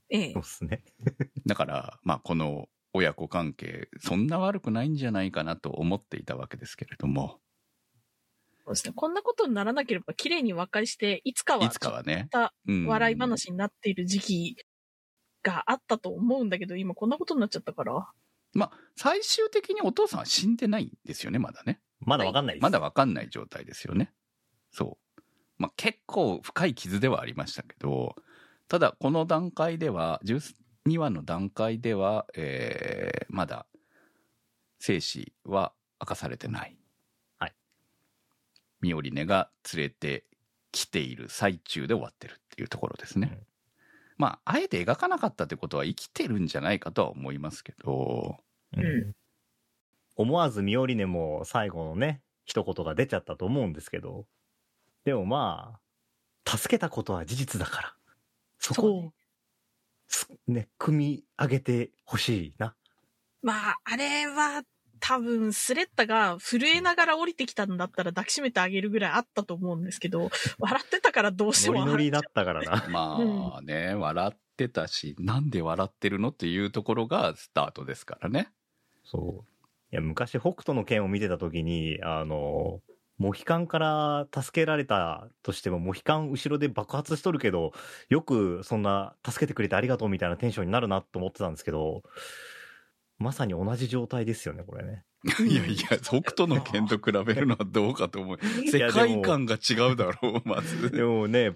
[0.10, 0.84] ええそうっすね。
[1.48, 7.40] だから、まあこの親子関係、そんな悪くないんじゃないかなと思っていたわけですけれども、
[8.66, 8.94] そうですね。
[8.96, 14.56] こんなことにならなければ綺麗に和解して、いつかはいつかはね、たうん笑い話になっている時期
[15.44, 18.12] があったと思うんだけど、今こんなことになっちゃったから。
[18.54, 21.80] まあ、最終的にお父さんは死んでないんですよね、まだね。
[22.00, 22.64] まだわかんないです。
[22.64, 24.12] まだわかんない状態ですよね。
[24.72, 25.22] そう。
[25.58, 28.16] まあ、結構深い傷ではありましたけど、
[28.68, 30.20] ただこの段階では、
[30.88, 33.66] 12話の段階では、えーまだ
[34.80, 36.76] 生死は明かされてない。
[37.38, 37.56] はい。
[38.82, 40.26] ミオリネが連れて
[40.72, 43.30] きている最中で終わってるっていうところですね。
[43.32, 43.48] うん。
[44.18, 48.38] まあ、あえて描かなかったってことは生きてるんじゃないかとは思いますけど、
[48.76, 49.14] うん。
[50.16, 54.26] 思わずミオリネも最後のね、一言が出ちゃったと思うんですけど、
[55.06, 55.80] でもま
[56.46, 57.96] あ、助けたことは事実だから、
[58.58, 59.21] そこを、す
[60.48, 62.76] ね、組み上げてほしいな。
[63.42, 64.64] まあ、あれは、
[65.00, 72.86] 多分、スレッタが震えながら降りてきたんだったら抱きしめてあげるぐらいあったと思うんですけど、 笑ってたからどうしてもノリノリだったからな。
[72.90, 78.52] まあね、笑ってたし、なんで笑ってるのっていうところがスタートですからね。
[79.04, 79.66] そう。
[79.92, 82.80] いや、昔北斗の剣を見てた時に、あの、
[83.22, 87.72] モヒカンから助けられたとしても、モヒカン後ろで爆発しとるけど、
[88.10, 92.02] よくそんな助けてくれてありがとうみたいなテンションになるなと思ってたんですけど、
[93.20, 95.04] まさに同じ状態ですよね、これね。
[95.48, 98.40] いやいや、北斗の剣と比べるのはどうかと思う。
[98.66, 100.90] 世や界観が違うだろう、まず。
[100.90, 101.56] でもね、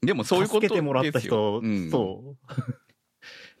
[0.00, 2.54] でもそういうこと助けてもらったですよ人、うんそう。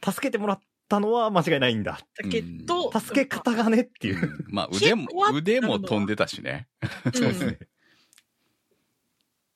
[0.10, 2.00] 助けてもらったのは間違いないんだ。
[2.22, 4.20] だけど、助け方がねっていう。
[4.20, 6.68] うんまあ 腕も腕も飛んでたしね。
[7.06, 7.58] うんそうですね。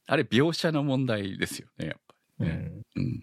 [0.07, 2.73] あれ描写の問題ですよね、やっぱりね。
[2.97, 3.03] うん。
[3.03, 3.23] うん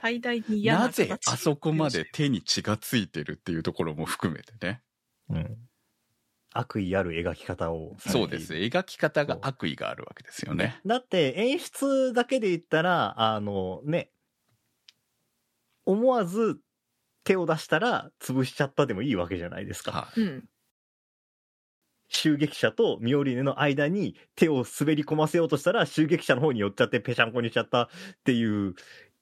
[0.00, 4.80] 最大に嫌なぜあそこまで手に血がついてるっていうところも含めてね。
[5.28, 5.58] うん。
[6.54, 8.54] 悪意ある描き方をそうです。
[8.54, 10.80] 描き方が悪意があるわけですよね。
[10.86, 14.12] だって演出だけで言ったら、あのね、
[15.84, 16.58] 思わず
[17.24, 19.92] 手を出したら潰しちゃったでもいいわけじゃないですか。
[19.92, 20.44] はいうん。
[22.08, 27.88] 襲撃者とミオリネの間に手を滑り込ませようとしたら襲撃者の方に寄っちゃってぺしゃんこにしちゃったっ
[28.24, 28.74] ていう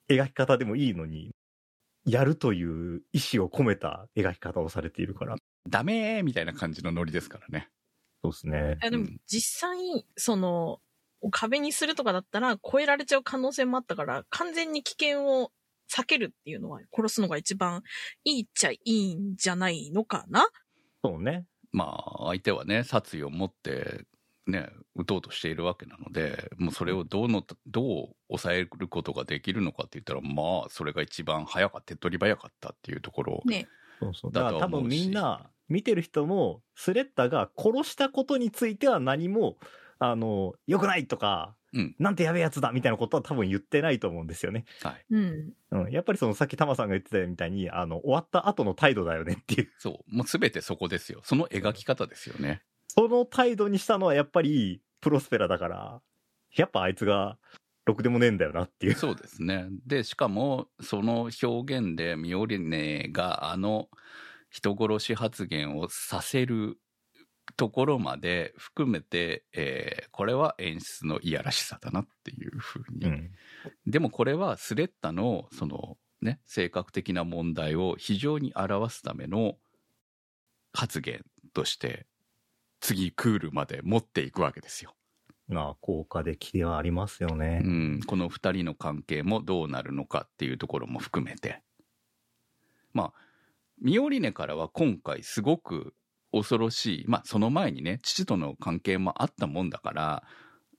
[0.09, 1.31] 描き方でもいいのに、
[2.05, 5.35] やるという意志を込めた描き方をされているから。
[5.69, 7.69] ダメーみたいな感じのノリですからね。
[8.23, 8.77] そうですね。
[8.81, 10.79] いやでもうん実際、その、
[11.29, 15.51] 壁にするとかだったら超えられちゃう可能性もあったから、完全に危険を
[15.91, 17.83] 避けるっていうのは、殺すのが一番
[18.23, 20.47] いいっちゃいいんじゃないのかな？
[21.03, 21.45] そうね。
[21.71, 24.05] まあ、相手はね、殺意を持って、
[24.47, 33.41] ね、撃とうとしているわけなので、もうそれをどうの、どう抑えることができるのかって言ったら、まあ、それが一番早かった、手っ取り早かったっていうところ。
[33.45, 33.67] ね。
[33.99, 34.31] そうそう。
[34.31, 39.57] だだから多分みんな、見てる人も、スレッタが殺したことについては何も、
[39.99, 44.65] あの、良くないとか、うんなんてやべえやつだみたいなことは多分言ってないと思うんですよね。
[44.81, 45.05] はい。
[45.09, 45.53] うん。
[45.71, 45.91] うん。
[45.91, 49.71] やっぱりそのさっきタマさんが言ってたみたいに、あの、終わった後の態度だよねっていう。
[49.77, 50.15] そう。
[50.15, 51.21] もうすべてそこですよ。
[51.23, 52.61] その描き方ですよね。
[52.87, 56.01] その態度にしたのはやっぱり、プロスペラだから、
[56.55, 57.37] やっぱあいつが、
[57.85, 58.95] ろくでもねえんだよなっていう。
[58.95, 59.67] そうですね。
[59.87, 63.89] で、しかも、その表現でミオリネがあの
[64.49, 66.77] 人殺し発言をさせる
[67.57, 73.07] ところまで含めて、えーこれは演出のいやらしさだなっていうふうに。
[73.07, 73.31] うん。
[73.87, 79.57] でもこれはスレッタの、そのね、性格的な問題を非常に表すための
[80.73, 82.05] 発言として、
[82.81, 84.93] 次クールまで持っていくわけですよ。
[85.47, 87.67] まあ、効果的ではありますよねう。
[87.67, 91.61] ん、この二人の関係もどうなるのかっていうところも含めて。
[92.93, 93.13] まあ、
[93.81, 95.93] ミオリネからは今回すごく
[96.31, 100.23] 恐ろしい、まあその前にね、父との関係もあったもんだから、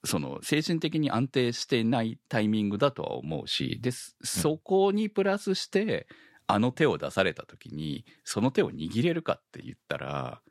[0.05, 6.07] その精神的に安定していないタイミングだとは思うし、で、そこにプラスして、
[6.45, 10.41] あの手を出された時に、その手を握れるかって言ったら、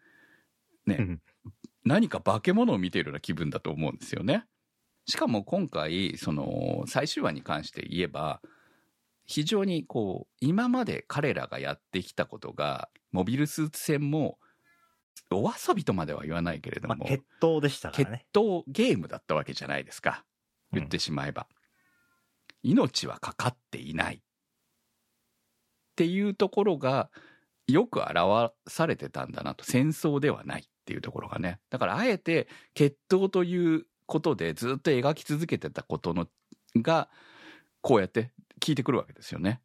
[0.87, 1.23] ね、うん。
[1.85, 4.47] 何か化け物を見ているような気分だと思うんですよね。
[5.07, 8.41] しかも今回、その最終話に関して言えば、
[9.27, 14.39] 非常にこう、今まで彼らがやってきたことが、モビルスーツ戦も、
[15.31, 18.27] お遊びとまでは言わないけれども、まあ、決闘でしたから決ね。
[18.33, 20.25] 闘ゲームだったわけじゃないですか。
[20.73, 21.47] 言ってしまえば。
[22.63, 24.17] 命はかかっていない。
[24.17, 24.21] っ
[25.97, 27.11] ていうところが、
[27.67, 29.65] よく表されてたんだなと。
[29.65, 31.61] 戦争ではないっていうところがね。
[31.71, 36.29] だからあえて決闘ということでずっと描き続けてたことの
[36.77, 37.09] が、
[37.81, 39.61] こうやって聞いてくるわけですよね。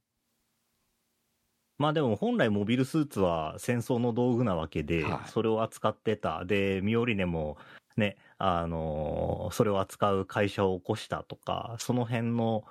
[1.77, 6.45] まあでも本来モビルスーツは戦争の道具なわけで、はいそれを扱ってた。
[6.45, 7.57] で、ミオリネも
[7.97, 12.63] ね、あのーそれを扱う会社を起こしたとか、その辺の、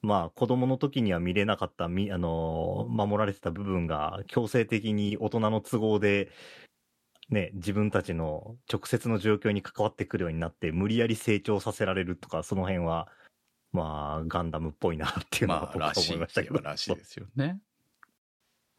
[0.00, 6.30] まあ子供の時には見れなかった、みあのー守られてた部分が強制的に大人の都合で
[7.32, 13.08] ね、自分たちの直接の状況に関わってくるようになって、無理やり成長させられるとか、その辺は、
[13.72, 16.60] まあ、ガンダムっぽいなっていうのはまあ、僕は思いましたけど。
[16.60, 17.58] らしいですよね。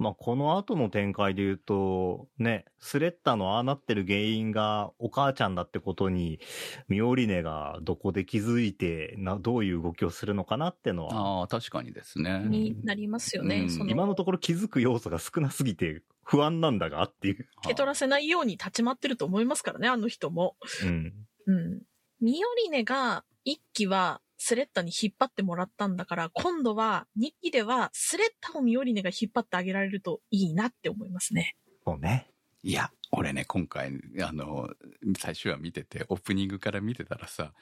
[0.03, 6.41] まあ、この後の展開で言うと、ね、スレッタのああなってる原因がお母ちゃんだってことに、
[6.89, 12.43] ミオリネがどこで気づいて、な、どういう動きをするのかなってのは、ああ、確かにですね。
[12.45, 13.61] になりますよね。
[13.61, 17.35] うんその今のところ気づく要素が少なすぎて不安なんだがっていう。
[17.59, 20.57] 受け取らせないように立ち回ってると思いますからね、あの人も。
[20.83, 21.13] うん。
[21.47, 21.81] うん。
[22.19, 31.55] ミオリネが一期はスレッタに引っ張ってもらったんだから、今度は二期ではスレッタをミオリネが引っ張ってあげられるといいなって思いますね。
[31.85, 32.29] そうね。
[32.61, 34.69] いや、俺ね、今回、あの、
[35.17, 37.53] 最初は見てて、オープニングから見てたらさ、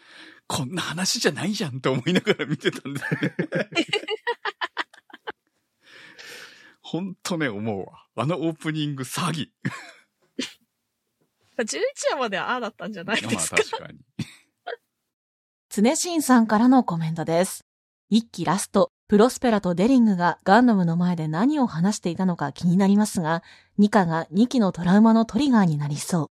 [0.48, 3.36] こんな話じゃないじゃんと思いながら見てたんだよね。
[6.82, 8.06] ほんとね、思うわ。
[8.16, 9.50] あのオープニング詐欺。
[11.58, 11.80] 11
[12.14, 13.58] 話まではああだったんじゃないまあですか？
[13.58, 14.00] 確かに。
[15.74, 17.64] 常新さんからのコメントです。
[18.10, 23.42] 一期ラスト、プロスペラとデリングがガンダムの前で何を話していたのか気になりますが、
[23.78, 26.28] ニカが2期のトラウマのトリガーになりそう。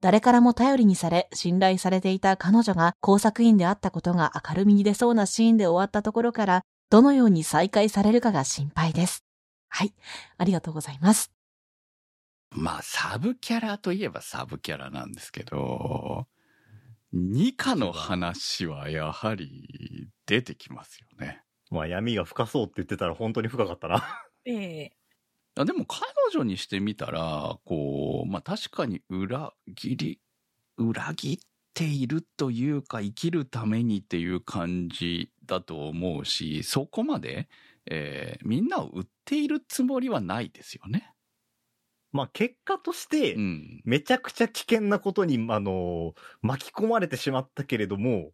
[0.00, 9.24] 誰からも頼りにされ、信頼されていた彼女が工作員であったことが明るみに出そうなシーンで終わったところから、どのように再開されるかが心配です。
[9.70, 9.92] はい、
[10.36, 11.32] ありがとうございます。
[12.52, 16.28] まあ、サブキャラといえばサブキャラなんですけど、
[17.12, 21.42] ニカの話はやはり出てきますよね。
[21.70, 24.28] まあ闇が深そうって言ってたら本当に深かったな。
[24.44, 24.92] ええ
[25.56, 30.20] あでも彼女にしてみたら、こう、まあ確かに裏切り、
[30.78, 31.38] 裏切っ
[31.74, 37.48] ているというか生きるためにっていう感じだと思うし、そこまで、
[37.86, 41.14] えーみんなを売っているつもりはないですよね。
[42.12, 43.84] まあ結果としてう、ん。
[43.84, 48.32] めちゃくちゃ危険なことに、あの、巻き込まれてしまったけれども、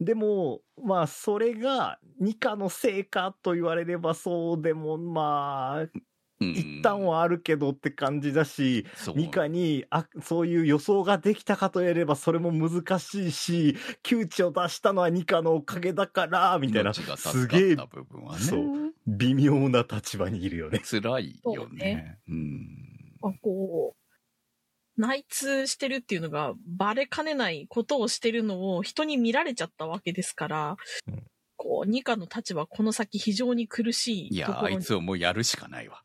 [0.00, 6.02] でも、まあ、それが、ニカのせいかと言われればそうでも、まあ、うん
[6.50, 17.76] 一旦はあるけどって感じだし、そうニカに、あ、そういう予想ができたかと言えればそれも難しいし、窮地を出したのはニカのおかげだから、みたいな、すげえ。
[17.76, 20.80] そう微妙な立場にいるよね。
[20.80, 22.18] 辛いよねね。
[22.28, 23.16] うん。
[23.20, 30.76] まあこう、内通してるっていうのがバレかねないことをしてるのを人に見られちゃったわけですから、
[31.08, 31.22] うん
[31.62, 34.76] こう、ニカの立場この先非常に苦しいや、いところに。
[34.76, 36.02] あいつをもうやるしかないわ。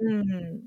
[0.00, 0.66] うん。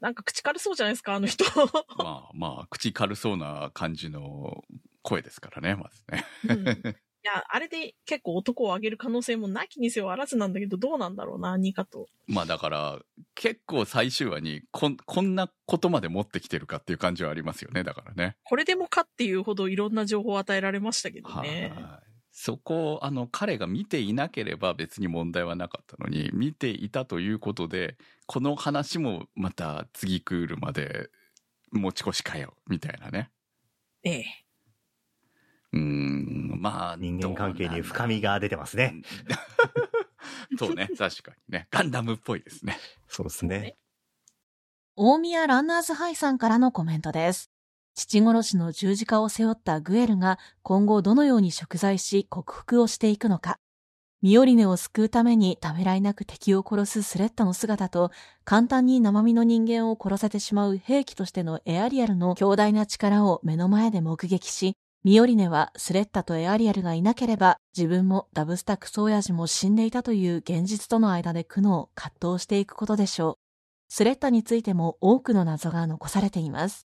[0.00, 1.44] なんか口軽そうじゃないですか、あの人。
[1.98, 4.64] まあまあ、口軽そうな感じの
[5.02, 6.24] 声ですからね、まずね。
[6.48, 12.06] うんいや、あれで結構男を上げる可能性もなきにせよあらずなんだけど、どうなんだろうな、ニカと。
[12.28, 13.00] まあだから、
[13.34, 18.36] 結構最終話にこん、こんなことまで持ってきてるかっていう感じはありますよね、だからね。
[18.44, 21.72] これでもかっていうほどいろんな情報を与えられましたけどね。
[21.74, 22.07] はい。
[22.40, 27.96] そこを、あの、彼が見ていなければ別に問題はなかったのに、見ていたということで、
[28.26, 31.10] この話もまた次クールまで
[31.72, 33.32] 持ち越しかよ、みたいなね。
[34.04, 34.24] ええ。
[35.72, 38.34] うーん、まあ、人間関係に深みが。
[38.34, 39.02] が出てますね。
[40.56, 41.66] そうね、確かにね。
[41.72, 42.78] ガンダムっぽいですね。
[43.08, 43.76] そうですね。
[44.94, 47.50] 大宮ランナーズハイさんからのコメントです。
[47.98, 53.58] 父殺しの十字架を背負ったグエルが今後どのように贖罪し克服をしていくのか。
[54.22, 58.12] ミオリネを救うためにためらいなく敵を殺すスレッタの姿と
[58.44, 73.34] 簡単に生身の人間を殺せてしまう兵器としてのエアリアルの強大な力を目の前で目撃し、ミオリネはスレッタとエアリアルがいなければ自分もダブスタクソ親父も死んでいたという現実との間で苦悩、葛藤していくことでしょう。
[73.88, 76.87] スレッタについても多くの謎が残されています。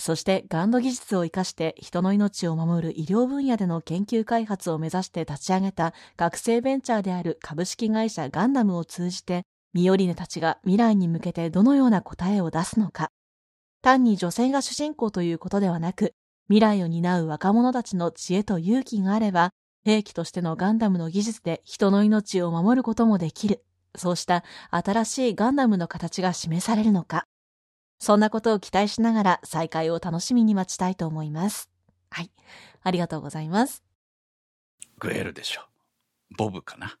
[0.00, 9.42] そして、ガンド技術を生かして人の命を守る医療分野での研究開発を目指して立ち上げた学生ベンチャーである株式会社ガンダムを通じて、
[9.74, 13.10] ミオリネたちが未来に向けてどのような答えを出すのか。
[13.82, 16.14] 単に女性が主人公ということではなく、
[16.48, 19.50] 未来を担う若者たちの知恵と勇気があれば、
[19.84, 23.62] 兵器としてのガンダムの技術で人の命を守ることもできる。
[23.96, 27.26] そうした新しいガンダムの形が示されるのか。
[28.00, 31.70] そんなことを期待しながら再会を楽しみに待ちたいと思います。
[32.10, 32.30] はい。
[32.82, 33.84] ありがとうございます。
[34.98, 35.60] グエルでしょ。
[36.38, 36.96] ボブかな。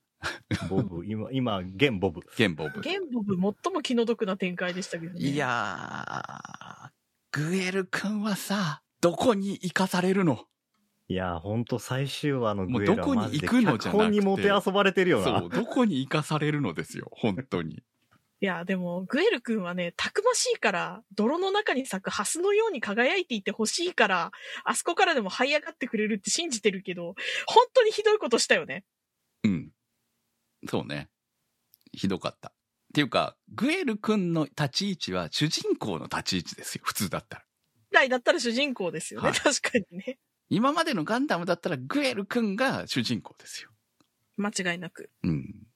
[0.68, 2.20] ボブ、今、今、現ボブ。
[2.34, 2.82] 現ボブ。
[2.82, 5.20] ゲンボブ最も気の毒な展開でしたけどね。
[5.20, 6.90] いやー、
[7.32, 10.44] グエル君はさ、どこに行かされるの？
[11.08, 15.48] いやー、ほんと最終話のグエルはもうどこにマジで行くのじゃなくて脚本にもてあそばれてるよなそう、。
[15.48, 17.82] どこに行かされるのですよ、本当に。
[18.42, 24.32] いや、でも、グエル君はね、たくましいから、泥の中に咲くハスのように輝いていてほしいから、
[24.64, 27.14] あそこからでも這い上がってくれるって信じてるけど、
[27.46, 28.84] 本当にひどいことしたよね。
[29.44, 29.70] うん。
[30.68, 31.10] そうね。
[31.92, 32.48] ひどかった。
[32.48, 32.52] っ
[32.94, 36.82] ていうか、グエル君の立ち位置は主人公の立ち位置ですよ。
[36.84, 37.44] 普通だったら。
[37.90, 39.28] 来だったら主人公ですよね。
[39.28, 40.18] はい確かにね。
[40.48, 43.70] 今までのガンダムだったらグエル君が主人公ですよ。
[44.36, 45.10] 間違いなく。
[45.22, 45.69] うん。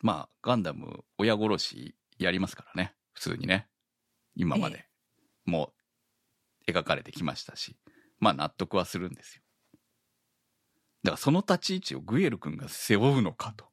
[0.00, 2.94] まあ、ガンダム親殺しやりますからね。
[3.12, 3.68] 普通にね。
[4.34, 4.86] 今まで。
[5.44, 5.72] も
[6.66, 7.76] う描かれてきましたし。
[8.20, 9.42] まあ納得はするんですよ。
[11.04, 13.66] だからその立ち位置をグエル君が背負うのかと。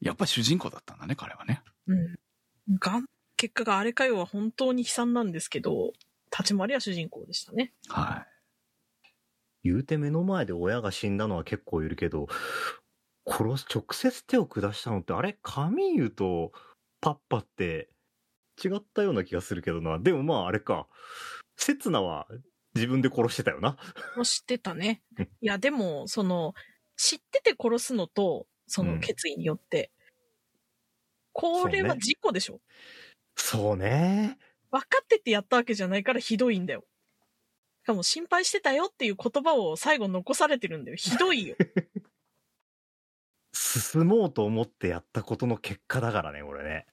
[0.00, 1.62] やっぱ主人公だったんだね、彼はね。
[1.86, 2.78] うん。
[2.78, 3.06] がん、
[3.36, 5.92] 結果があれかよは本当に悲惨なんですけど、
[6.30, 7.72] 立ち回りは主人公でしたね。
[7.88, 8.26] は
[9.64, 12.28] 言うて目の前で親が死んだのは結構いるけど、
[13.28, 16.52] 殺す、直接手を下したのって、あれカミーユと
[17.00, 17.88] パッパって
[18.62, 19.98] 違ったような気がするけどな。
[19.98, 20.86] でもまああれか。
[21.56, 22.26] セツナは
[22.74, 23.76] 自分で殺してたよな。
[24.16, 25.24] もう知ってたねうん。
[25.24, 26.54] いや、でも、その、
[26.96, 29.90] 知ってて殺すのと、そうんの決意によって、
[31.32, 32.60] これは事故でしょ、
[33.36, 34.38] そうね。
[34.70, 36.84] 分かっててやったわけじゃないからひどいんだよ。
[37.84, 40.96] しかも心配してたよっていう言葉を最後残されてるんだよ。
[40.96, 41.56] ひどいよ。
[43.58, 46.86] 進もうと思ってやったことの結果だからね、これね。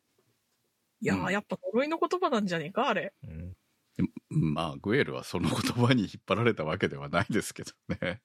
[1.01, 3.13] いやー、うんやっぱ呪いの言葉なんじゃねえか、あれ。
[3.23, 3.53] うん
[3.97, 4.07] い。
[4.29, 8.21] まあ、グエルはその言葉に引っ張られたわけではないですけどね。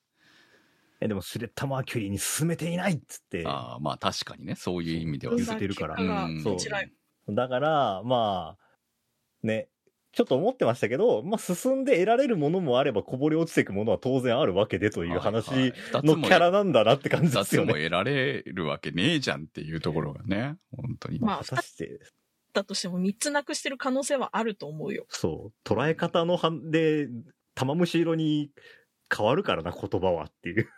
[1.00, 3.44] え、でもスレッタ・マーキュリーに進めていないっつって。
[3.46, 6.82] ああ、まあ確かにね、そういう意味では言ってるから結果がうんそうこちら
[7.28, 9.68] だから、まあ、ね、
[10.12, 17.74] ちょっと思ってましたけど、まあ進んで得られるものもあればこぼれ落ちていくものは当然あるわけでという話はいはいのキャラなんだなって感じですよね。
[17.74, 21.20] 得られるわけねえじゃんっていうところがね、本当に。
[21.20, 22.00] まあ果たして、
[22.52, 25.06] だとしても3つなくしてる可能性はあると思うよ。
[25.08, 27.08] そう、捉え方のはんで、
[27.54, 28.50] 玉虫色に
[29.14, 30.68] 変わるからな、言葉はっていう。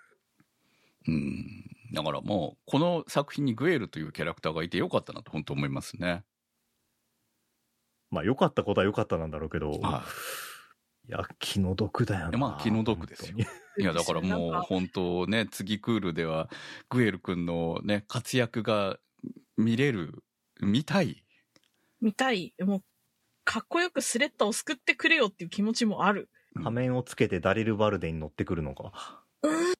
[1.08, 1.46] うん。
[1.92, 6.24] だからもう、この作品にグエルというキャラクターがいてよかったなと本当思いますね。
[8.12, 10.04] まあ良かったことは良かったなんだろうけど、は
[11.08, 12.38] いや、気の毒だよな。
[12.38, 13.46] まあ気の毒ですよ本
[13.78, 16.48] いや、だからもう本当ね、次クールでは、
[16.88, 18.98] グエル君のね、活躍が
[19.56, 20.22] 見れる、
[20.60, 21.24] 見たい。
[22.00, 22.54] 見たい。
[22.60, 22.82] もう、
[23.44, 26.28] かっこよくスレッタを救ってくれよっていう気持ちもある。
[26.54, 29.22] 仮面をつけてダリル・バルデに乗ってくるのか。
[29.42, 29.74] うん。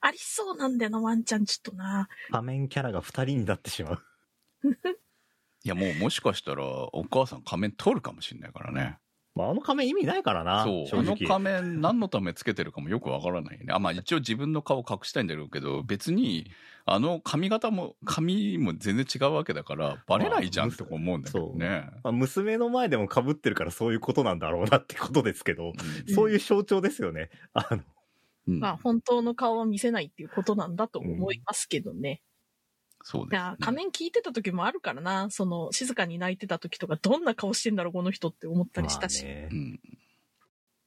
[0.00, 2.08] ありそうなんだよな、ワンちゃんちょっとな。
[2.30, 4.02] 仮面キャラが二人になってしまう。
[5.66, 8.98] いや、もうもしかしたら、お母さん仮面取るかもしれないからね。
[9.34, 10.86] まああの仮面意味ないからな、そう。
[10.86, 11.26] 正あの直。
[11.26, 13.66] 仮面何のためつけてるかもよくわからないね。
[13.70, 16.48] あ、まあ一応自分の顔隠したいんだろうけど、別に、
[16.84, 21.88] あの髪型も、髪も全然違うわけだから、バレないじゃんって思うんだけどね。
[22.04, 25.72] まあ、娘の前でも被ってるからそういうことなんだろうなってことですけど、
[26.06, 27.30] うんそういう象徴ですよね。
[27.54, 27.82] あの、
[28.46, 32.22] うんまあ、本当の顔は見せないっていうことなんだと思いますけどね。
[32.22, 32.35] い
[33.08, 33.48] そうです、ね。
[33.50, 35.30] や、仮面聞いてた時もあるからな。
[35.30, 39.24] その、静かに泣いてた時とか、どんな顔してんだろう、この人って思ったりしたし。
[39.24, 39.80] まあねうん。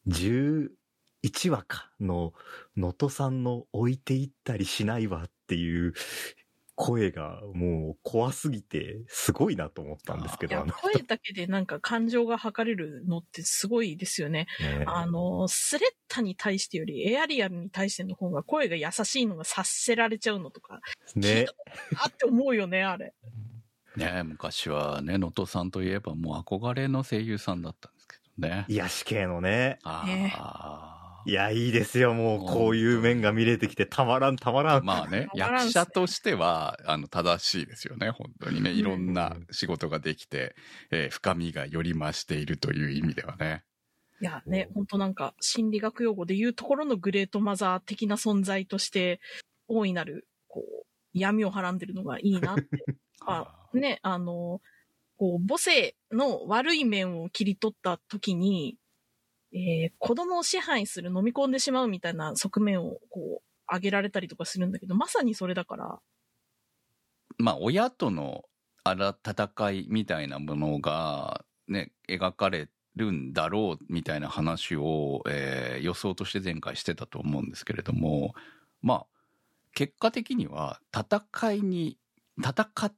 [0.10, 2.34] 11話かの
[2.76, 5.94] 能登さんの置いていったりしないわっていう
[6.82, 14.48] 声がもう怖すぎてすごいなと思ったんですけど、声だけでなんか感情が測れるのってすごいですよね。
[14.62, 20.80] ねあの、スレッタに対してよりエアリアルに対しての方が声が優しいのが察せられちゃうのとか、
[21.18, 21.48] ね。
[21.98, 23.14] あって思うよね、あれ。
[23.98, 28.66] ね昔はね、能登さんといえばもう憧れの声優さんだったんですけどね。
[28.70, 29.80] 癒し系のね。
[29.84, 30.99] あねあ。
[31.26, 32.14] いや、いいですよ。
[32.14, 34.86] もうこういう面が見れてきてたまらんたまらん。
[34.86, 38.72] まあね、役者としては、あの、正しいですよね、本当にね。
[38.72, 40.56] うんいろんな仕事ができて、
[40.92, 43.64] えー深みがより増しているという意味ではね。
[44.22, 49.20] いやね、ほんとなんか心理学用語で言うところのグレートマザー的な存在として、
[49.68, 52.64] 大いなる、こう、闇をはらんでるのがいいなって。
[53.26, 54.62] あね、あの、
[55.18, 58.78] こう、母性の悪い面を切り取った時に、
[59.54, 66.00] えー子供を支配する、飲み込んでしまうみたいな側面を、こう、挙げられたりとかするんだけど、まさにそれだから、
[67.38, 68.46] まあ、親との
[68.84, 78.34] あら戦いみたいなものが、ね、描かれるんだろうみたいな話を、えー予想として前回してたと思うんですけれども、
[78.82, 79.06] まあ、
[79.74, 81.98] 結果的には戦いに、
[82.38, 82.94] 戦っ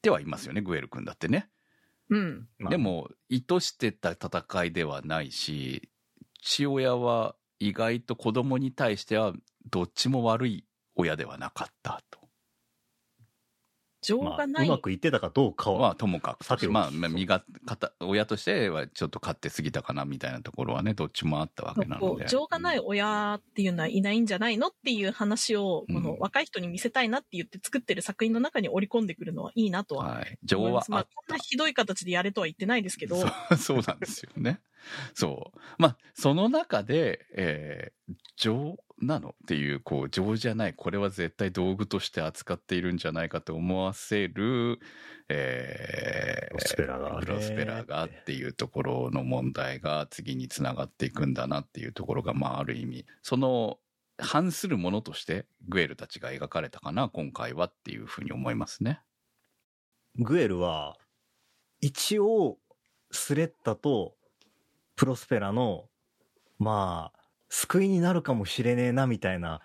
[0.00, 1.50] てはいますよね、グエル君だってね。
[2.10, 2.48] うん。
[2.58, 5.90] まあで、も、意図してた戦いではないし、
[6.42, 9.32] 父親は意外と子供に対しては
[9.70, 12.23] どっちも悪い親ではなかったと。
[14.04, 14.66] 情まあ、がない。
[14.66, 16.68] うまくいってたかどうかまは、あともかくさて。
[16.68, 22.26] まあ、まあ身が方親としてはちょっと勝手すぎたかなみたいなところはねどっちもあったわけなので。
[22.26, 25.94] 情がない親っていうのはいないんじゃないのっていう話を、うん。
[25.94, 34.60] この若い人に見せたいなって言って作ってる作品の中に織り込んでくるのはいいなとははい、情は思いまあ、こんなひどい形でやれとは言ってないですけど、そうそうなんですよね。
[35.14, 35.58] そう。
[35.78, 39.30] まあ、その中で、えー、情なの？
[39.30, 44.78] っていう、こう、情じゃない、これは絶対道具として扱っているんじゃないかと思わせる、
[45.28, 53.78] えー、プロスペラがロスペラがっていうところの問題が次につながっていくんだなっていうところが、まあ、ある意味、その、
[54.16, 59.00] 反するものとしてグエルたちが描かれたかな、今回はっていうふうに思いますね。
[60.16, 60.96] グエルは、
[61.80, 62.58] 一応、
[63.10, 64.14] スレッタと
[64.94, 65.88] プロスペラの、
[66.58, 67.23] まあ、
[67.54, 69.60] 救いになるかもしれねえな、みたいな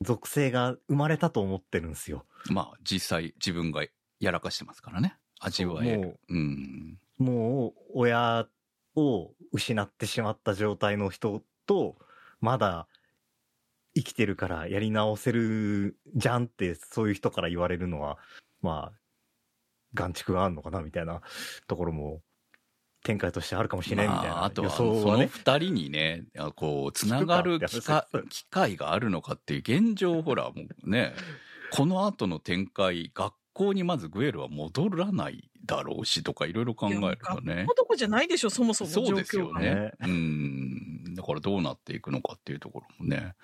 [0.00, 2.24] 属性が生まれたと思ってるんですよ。
[2.50, 3.84] まあ、実際自分が
[4.18, 5.18] やらかしてますからね。
[5.40, 6.18] 味わえもうる。
[6.30, 6.98] うん。
[7.18, 8.48] もう、親
[8.96, 11.96] を失ってしまった状態の人と、
[12.40, 12.88] まだ
[13.94, 18.16] 生きてるからやり直せるじゃんって、そういう人から言われるのは、
[18.62, 18.98] まあ、
[19.92, 21.20] 眼蓄があるのかなみたいな
[21.66, 22.22] ところも、
[23.04, 25.28] 展開としてあるかもしれないみたいまあ、あとは、その想はね。
[25.30, 27.60] 二人にね、あこう、つながる
[28.30, 30.52] 機会があるのかっていう現状、ほら、も
[30.84, 31.12] うね、
[31.70, 37.66] この後の展開、学校にまずグエルは戻らないだろうしとか、いろいろ考えるとね。
[37.68, 39.06] ここじゃないでしょ、そもそも状況が。
[39.08, 39.92] そうですよねね。
[40.00, 41.14] うん。
[41.14, 43.34] だからどうなっていくのかっていうところもね。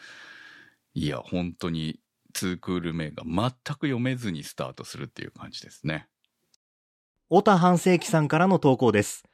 [0.94, 2.00] いや、本当に、
[2.32, 6.08] ツークール目が全く読めずにスタートするっていう感じですね。
[7.28, 9.24] 小田半世紀さんからの投稿です。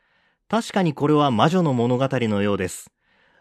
[0.48, 2.90] 確かにこれは魔女の物語のようです。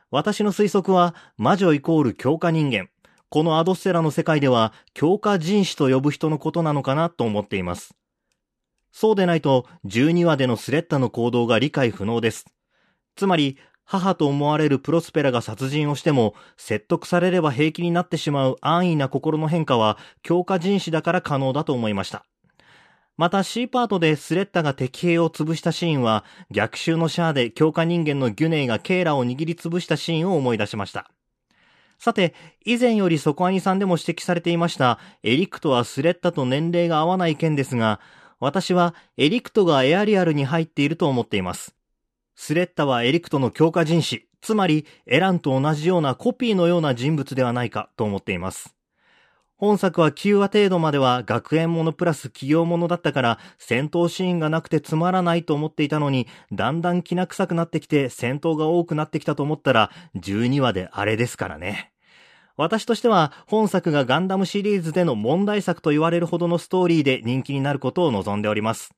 [0.10, 2.90] 私の推測は、魔女イコール強化人間。
[3.30, 7.96] このアドステラの世界では、強化人種と呼ぶ人のことなのかなと思っています。
[8.92, 12.46] そうでないと、12話でのスレッタの行動が理解不能です。
[13.16, 22.26] つまり、母と思われるプロスペラが殺人をしても、説得されれば平気になってしまう安易な心の変化は、強化人種だから可能だと思いました。
[23.18, 31.10] また C パートでスレッタが敵兵を潰したシーンは逆襲のシャアで強化人間のギュネイがケイラを握り潰したシーンを思い出しました。
[31.98, 32.34] さて、
[32.66, 38.02] 以前よりソコアニさんでも指摘されていましたエリクトはスレッタと年齢が合わない件ですが、
[38.40, 41.74] 私はエリクトがエアリアルに入っていると思っています。
[42.36, 48.76] スレッタはエリクトの強化人種、つまりエランと同じようなコピーのような人物ではないかと思っています。
[49.58, 61.94] 本作は9話程度までは学園ものプラス企業ものだったから戦闘シーンがなくてつまらないと思っていたのにだんだん気な臭くなってきて戦闘が多くなってきたと思ったら12話であれですからね。
[62.58, 68.94] 私としては本作がガンダムシリーズでの問題作と言われるほどのストーリーで人気になることを望んでおります。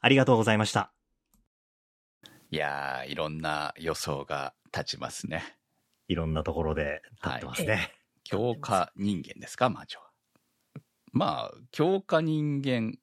[0.00, 0.90] ありがとうございました。
[2.50, 5.58] いやー、いろんな予想が立ちますね。
[6.06, 7.97] いろんなところで立ってますね。
[8.28, 10.10] 強化人間ですか、魔女は。
[11.12, 13.00] まあ、強化人間っ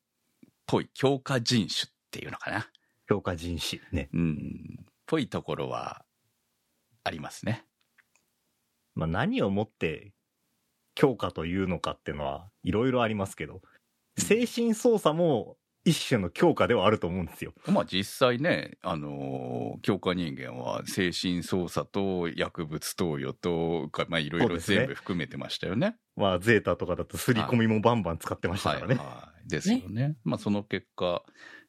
[0.68, 2.70] ぽい、強化人種っていうのかな。
[3.08, 4.10] 強化人種ね。
[4.14, 6.06] うん、ぽいところは
[7.04, 7.66] ありますね。
[8.94, 10.14] まあ何をもって
[10.94, 13.62] 強化というのかっていうのはいろいろありますけど、
[14.18, 17.54] 精神操作も一種の強化ではあると思うんですよ。
[17.68, 25.98] まあ実際ね、あのー強化人間は精神操作と薬物投与とか、まあいろいろ全部含めてましたよね。
[26.16, 28.96] まあゼータとかだと刷り込みもバンバン使ってましたからね。
[28.96, 29.50] はいはい。
[29.50, 30.16] ですよね。
[30.24, 31.24] まあその結果、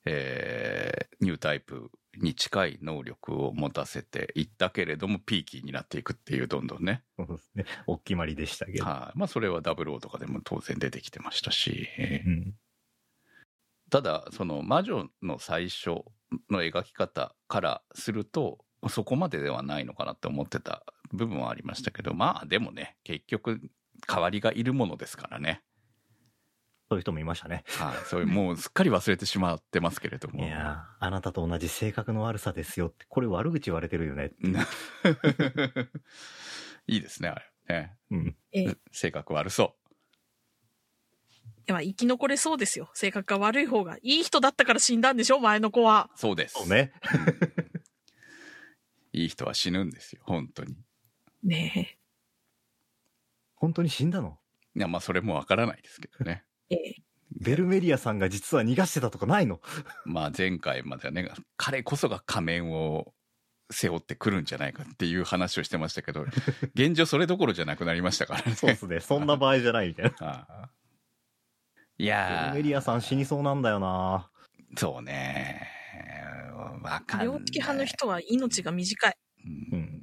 [0.04, 1.90] えーニュータイプ
[2.20, 7.02] に近い能力を持たせていったけれども、ピーキーになっていくっていう、どんどんね。
[7.16, 7.64] そうですね。
[7.86, 8.84] お決まりでしたけど。
[8.84, 9.18] はい。
[9.18, 12.54] まあそれはダブルオーとかでも当然出てきてましたし、えーうん。
[13.90, 16.02] ただ、その魔女の最初
[16.50, 23.60] の描き方からすると、そこまでではないのかなって思ってた部分はありましたけど、まあでもね、結局、
[24.06, 25.62] 代わりがいるものですからね。
[26.88, 27.64] そういう人もいましたね。
[27.78, 27.96] はい。
[28.06, 30.44] そういう、もうすっかり忘れてしまってますけれどいも。
[30.46, 34.32] やーあなたと同じ性格の悪さですよって、これ悪口言われてるよね。
[34.42, 34.56] う ん
[36.86, 37.44] いいですね、あれ。
[37.68, 38.36] ね、うん。
[38.52, 39.74] ええ性格悪そ
[41.68, 42.90] いや、生き残れそうですよ。
[42.94, 43.96] 性格が悪い方が。
[44.02, 45.40] いい人だったから死んだんでしょ？
[45.40, 46.10] 前の子は。
[46.14, 46.18] う。
[46.18, 46.54] そうです。
[46.54, 46.92] そうね。
[49.12, 50.74] いい人は死ぬんですよ、本当に。
[50.74, 51.98] いね
[53.56, 54.38] 本当に死んだの？
[54.74, 56.44] や、まあ、それもわからないですけどね。
[56.70, 56.74] え。
[56.76, 56.94] ええ。
[57.38, 59.60] ベルメリアさんが実は逃がしてたとかないの？
[60.04, 63.12] まあ、前回まではね、彼こそが仮面を
[63.70, 66.24] 背負ってくるんじゃないかっていう話をしてましたけど、
[66.74, 68.54] 現状それどころじゃなくなりましたからね。
[68.54, 69.00] そうですね。
[69.00, 70.14] そんな場合じゃないみたいな。
[70.20, 70.70] ああ
[71.98, 74.28] いやーメリアさん死にそうなんだよな。
[74.76, 75.62] そうね。
[76.82, 77.26] わかんない。
[77.26, 79.16] 両利き派の人は命が短い。
[79.72, 79.95] うんうん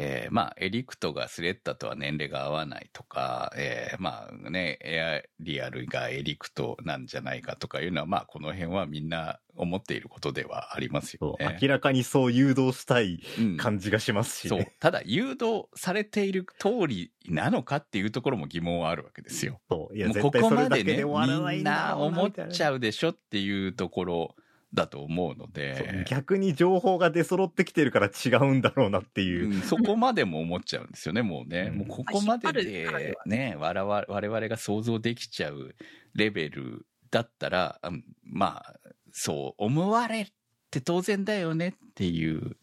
[0.00, 11.58] えーまあ、エリクトがスレッタとは年齢が合わないとか、えーまあね、エアリアルがエリクトなんじゃないかとかいうのは、まあ、この辺はみんな思っていることではありますそうよね。
[11.60, 14.72] 明らかにそう誘導したいうん感じがしますしそうね。。
[14.78, 19.60] ただ、誘導されている通りなのかっていうところも疑問はあるわけですよ。
[19.68, 19.96] そう。
[19.96, 24.36] いや、もうここまでね、みんな思っちゃううでしょっていうところ
[24.74, 29.46] だと思うので、逆に情報が出揃ってきてるから違うんだろうなっていう。
[29.46, 31.68] うんそこまでも思っちゃうんですよね、もうね。
[31.72, 35.74] うんもうここまででね、我々我々が想像できちゃう
[36.14, 38.74] レベルだったら、うんまあ、
[39.10, 40.28] そう思われ
[40.70, 42.56] て当然だよねっていう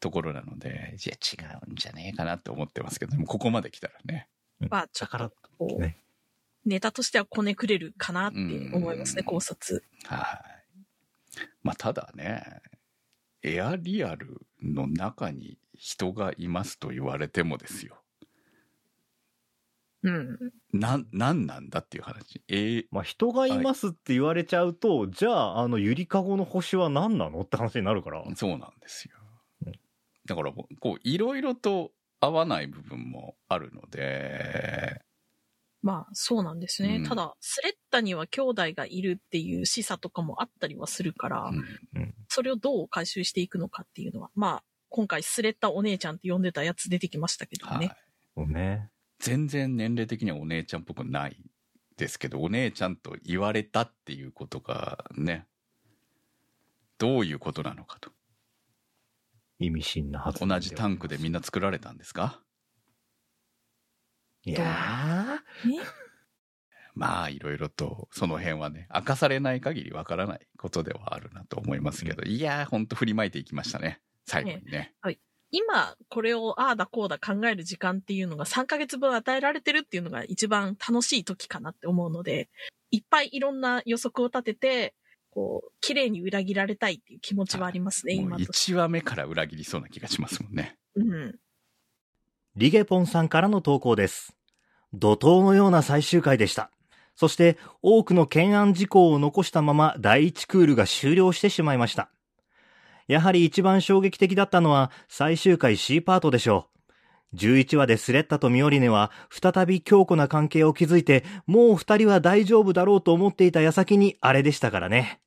[0.00, 1.36] ところなので、いや違
[1.68, 4.28] うんじゃねえかなって思ってますけども、ここまで来たらね。
[4.70, 5.98] まあ、ちょっだからと、こう、ね
[6.64, 8.36] ネタとしてはこねくれるかなって
[8.72, 9.82] 思いますね、うん考察。
[10.04, 10.57] はい。
[11.62, 12.62] まあ、ただね、
[13.42, 18.02] エアリアルの中に人がいますと言われてもですよ。
[20.02, 20.38] うん。
[20.72, 22.42] なん、なんなんだっていう話。
[22.48, 28.24] えーまあ、人がいますって言われちゃうと、じゃあ、あの、ゆりかごの星は何なのって話になるから。
[28.36, 29.16] そうなんですよ
[29.66, 29.72] うん。
[30.26, 35.00] だから、こう、いろいろと合わない部分もあるので、
[35.88, 36.96] まあ、そうなんですね。
[36.96, 41.50] うんただ、スレッタには兄弟がいるっていう示唆とかもあったりはするから、
[41.94, 47.96] うんそれをどう回収していくのかっていうのは、まあ、今回スレッタお姉ちゃんって呼んでたやつ出てきましたけどはいね。。
[48.36, 48.90] そうね。
[49.18, 51.42] 全然年齢的にはお姉ちゃんっぽくない
[51.96, 55.46] ですけど、お姉ちゃんと言われたっていうことがね、
[56.98, 58.10] どういうことなのかと。
[59.58, 62.42] 意味深な発言同じタンクでみんな作られたんですか？
[64.52, 65.80] いやね
[66.94, 74.00] まあ、いろいろと、その辺はね、明かされない限りわからないことではあるなと思いますけど、いやー、ほんと振りまいていきましたね。
[74.26, 74.94] 最後にね。
[75.50, 82.50] 今、これをああだこうだ考える時間っていうのが3ヶ月分与えられてるっていうのが一番楽しい時かなって思うので、
[82.90, 84.94] いっぱいいろんな予測を立てて、
[85.30, 88.72] こう、綺麗に裏切られたいっていう気持ちはありますね、もう今として。
[88.72, 90.76] 1話目から裏切りそうな気がしますもんね。
[90.96, 91.38] うん。
[92.56, 94.37] リゲポンさんからの投稿です。
[94.94, 96.70] 怒涛のような最終回でした。
[97.14, 102.10] そして、多くの懸案事項を残したまま第1クールが終了してしまいました。
[103.08, 106.68] やはり一番衝撃的だったのは最終回 C パートでしょ
[107.32, 107.36] う。
[107.36, 115.20] 11話でスレッタとミオリネは再び強固な関係を築いて、もう二人は大丈夫だろうと思っていた矢先にあれでしたからね。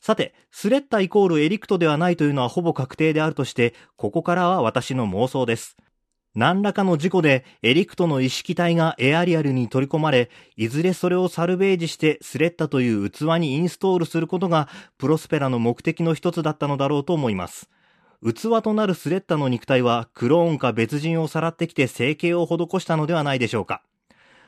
[0.00, 5.76] さて、スレッタイコールエリクトではないというのはほぼ確定であるとして、ここからは私の妄想です。
[6.34, 14.68] 何らかの事故でエリクトの意識体がエアリアルに取り込まれ、いずれそれをサルベージしてスレッタという器にインストールすることが
[14.98, 17.68] プロスペラの目的の一つだったのだろうと思います。
[18.24, 23.82] 器となるスレッタの肉体はクローンか別人をさらってきて整形を施したのではないでしょうか。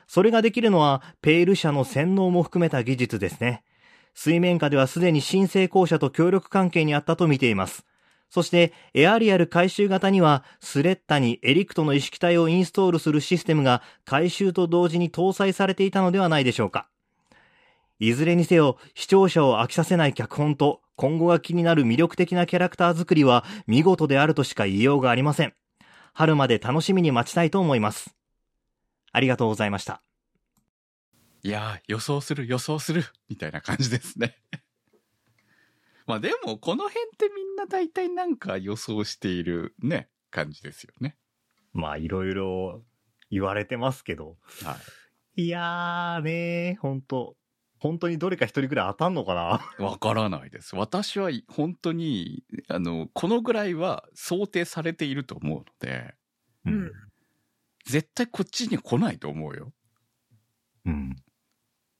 [0.07, 3.63] それができるのはペール社の洗脳も含めた技術ですね。
[4.13, 7.85] 水面下ではすでに新成功者と協力関係にあったと見ています。
[8.31, 16.87] そして、エアリアル回収型には、スレッタにエリクトの意識体をインストールするシステムが回収と同時に搭載されていたのではないでしょうか。
[17.99, 25.53] いずれにせよ、視聴者を飽きさせない脚本と、今後が気になる魅力的なキャラクター作りは、見事であるとしか言いようがありません。
[26.13, 28.15] 春まで楽しみに待ちたいと思います。
[29.11, 30.01] ありがとうございました。
[31.43, 34.37] いや、予想する、予想する、みたいな感じですね。
[36.07, 41.17] まあでも、この辺ってみんな大体なんか予想しているね、感じですよね。
[41.73, 42.83] まあ、いろいろ
[43.29, 44.37] 言われてますけど。
[44.63, 44.77] は
[45.35, 47.37] いやーねー、ほんと。
[47.79, 49.61] 本当にどれか一人ぐらい当たんのかな？
[49.79, 49.81] い。
[49.81, 50.75] わからないです。
[50.75, 56.13] 私は本当に、あの、このぐらいは想定されていると思うので、
[56.65, 56.91] うん。
[57.85, 59.73] 絶対こっちに来ないと思うよ。
[60.85, 61.15] うん。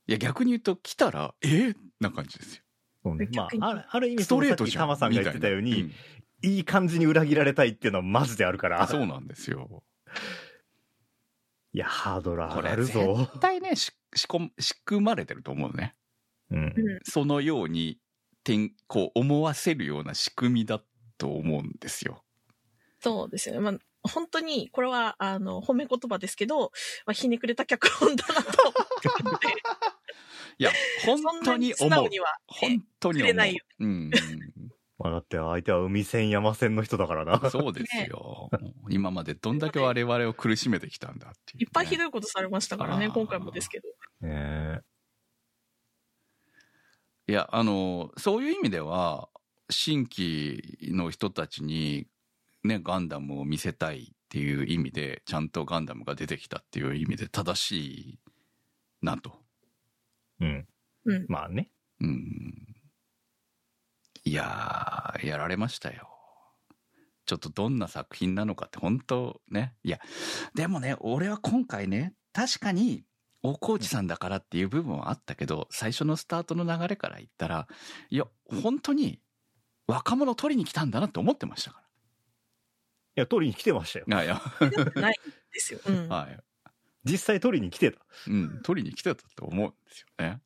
[0.05, 2.63] いや、逆に言うと来たら、えー、な感じですよ。
[3.03, 3.27] そうね。
[3.33, 4.83] まあ、あるある意味、ストレーそのさっきトじゃん。
[4.83, 5.89] タマさんが言ってたように、みいな
[6.43, 8.81] いい感じに裏切られたいっていうのはマジであるから。
[8.81, 9.83] うんそうなんですよ。
[11.73, 13.29] いや、ハードル上がこれ絶るぞ。
[13.39, 15.95] 対ね、し仕込む仕組まれてると思うね。
[16.49, 16.63] うん。
[16.63, 16.73] うん。
[17.03, 17.97] そのように、
[18.43, 20.81] てんこう思わせるような仕組みだ
[21.17, 22.23] と思うんですよ。
[22.99, 23.61] そうですよね。
[23.61, 26.71] まあ、本当に、これは、あの、褒め言葉ですけど、
[27.05, 28.73] まあ、ひねくれた脚本だなと
[30.61, 30.71] いや、
[31.07, 32.09] 本当に思う
[32.45, 33.33] 本当に思う。
[33.33, 34.11] ないようん。
[34.99, 37.49] まあだって相手は海線山線の人だからな。
[37.49, 38.51] そうですよ。
[38.87, 43.87] 今までどんだけ我々を苦しめてきたんだっていう、いっぱいひどいことされましたからね、今回もですけど。
[44.27, 44.81] ね
[47.27, 49.29] いや、あの、そういう意味では、
[49.71, 52.05] 新規の人たちに、
[52.63, 57.71] ね、ガンダムを見せたいっていう意味で、ちゃんとガンダムが出てきたっていう意味で正し
[58.11, 58.19] い
[59.01, 59.41] なと。
[60.41, 60.67] うん。
[61.05, 61.25] うん。
[61.29, 61.71] まあね。
[62.01, 62.75] うん。
[64.23, 66.09] いやー、やられましたよ。
[67.25, 69.73] ちょっとどんな作品なのかって本当ね。
[69.83, 69.99] いや、
[70.53, 73.05] でもね、俺は今回ね、確かに、
[73.43, 77.67] 大河内さんだからっていう部分はあったけど、最初のスタートの流れから言ったら、
[78.09, 78.25] いや、
[78.61, 79.19] 本当に
[79.87, 81.81] 若者取りに来たんだなって思ってましたか
[83.15, 84.05] いや、取りに来てましたよ。
[84.07, 84.23] ら。
[84.23, 84.41] いや
[84.95, 85.79] ないんですよ。
[85.85, 86.39] うんいや、はい。
[87.03, 87.99] 実際取りに来てた。
[88.27, 90.41] うん、取りに来てたと思うんですよね。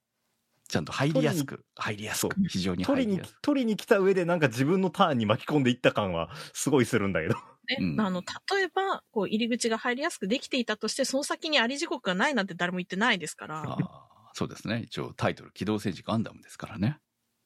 [0.67, 7.35] ちゃんと入りやすく、入りやすく、非常に入取りにりやすく。、取りに来た上でなんか自分のターンに巻き込んでいった感はすごいするんだけど。
[7.67, 13.63] ねうんあの、例えば、こう、入り口が入りやすくできていたとして、その先にあり時刻がないなんて誰も言ってないですから。
[13.63, 14.83] ああそうですね。
[14.85, 16.99] 一応タイトル、機動戦士ガンダムですからね。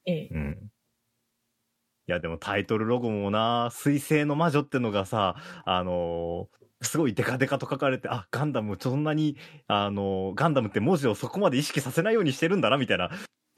[0.06, 0.30] ええ。
[0.32, 0.72] うん。
[2.08, 5.36] いや、でもタイトルロゴもな、水星の魔女ってのがさ、
[5.66, 9.36] あのーすごいデカデカと書かれて、あ、ガンダムそんなに、
[9.68, 13.12] あのーガンダムって文字をそこまで意識させないようにしてるんだな、みたいな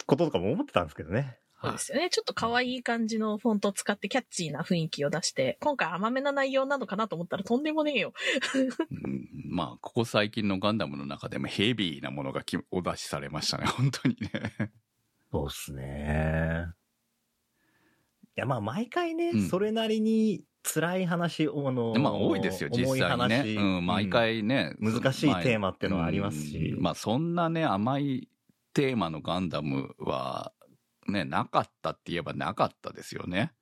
[0.08, 1.38] こととかも思ってたんですけどね。
[1.64, 2.10] そうですよね。
[2.10, 8.14] ちょっと可愛い感じのフォントを使ってキャッチーな雰囲気を出して、今回甘めな内容なのかなと思ったらとんでもねえよ。
[8.56, 14.72] うん、まあ、ここ最近のガンダムの中でもヘビーなものがきお出しされましたね、 本当にね。
[15.32, 16.66] そうっすね。
[18.36, 23.38] いや、まあ、毎回ね、うんそれなりに辛い話、あのーまあ、多いですよ、実際にね。
[23.38, 24.76] 話うん、毎回ね。
[24.80, 28.30] 難しいテーマっていうのはありますしうんまあ、そんなね、甘い
[28.74, 30.54] テーマのガンダムは、
[31.08, 33.54] ね、なかったって言えばなかったですよね。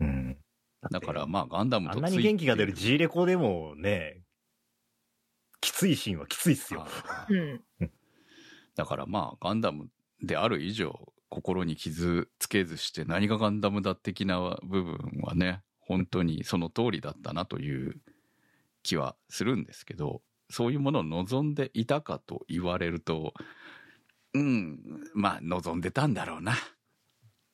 [0.00, 0.38] うん。
[0.90, 4.22] だから、まあ、ガンダムとあんなに元気が出る G レコでもね、
[5.60, 6.84] きついシーンはきついっすよ。
[6.84, 7.60] あうん。
[8.74, 9.88] だからまあガンダム
[10.22, 17.96] である以上心に傷つけずして何がガンダムだ的な部分はね本当にその通りだったなという
[18.82, 20.20] 気はするんですけど
[20.50, 23.32] そういうものを望んでいたかと言われると
[24.34, 24.78] うん
[25.14, 26.54] まあ望んでたんだろうな。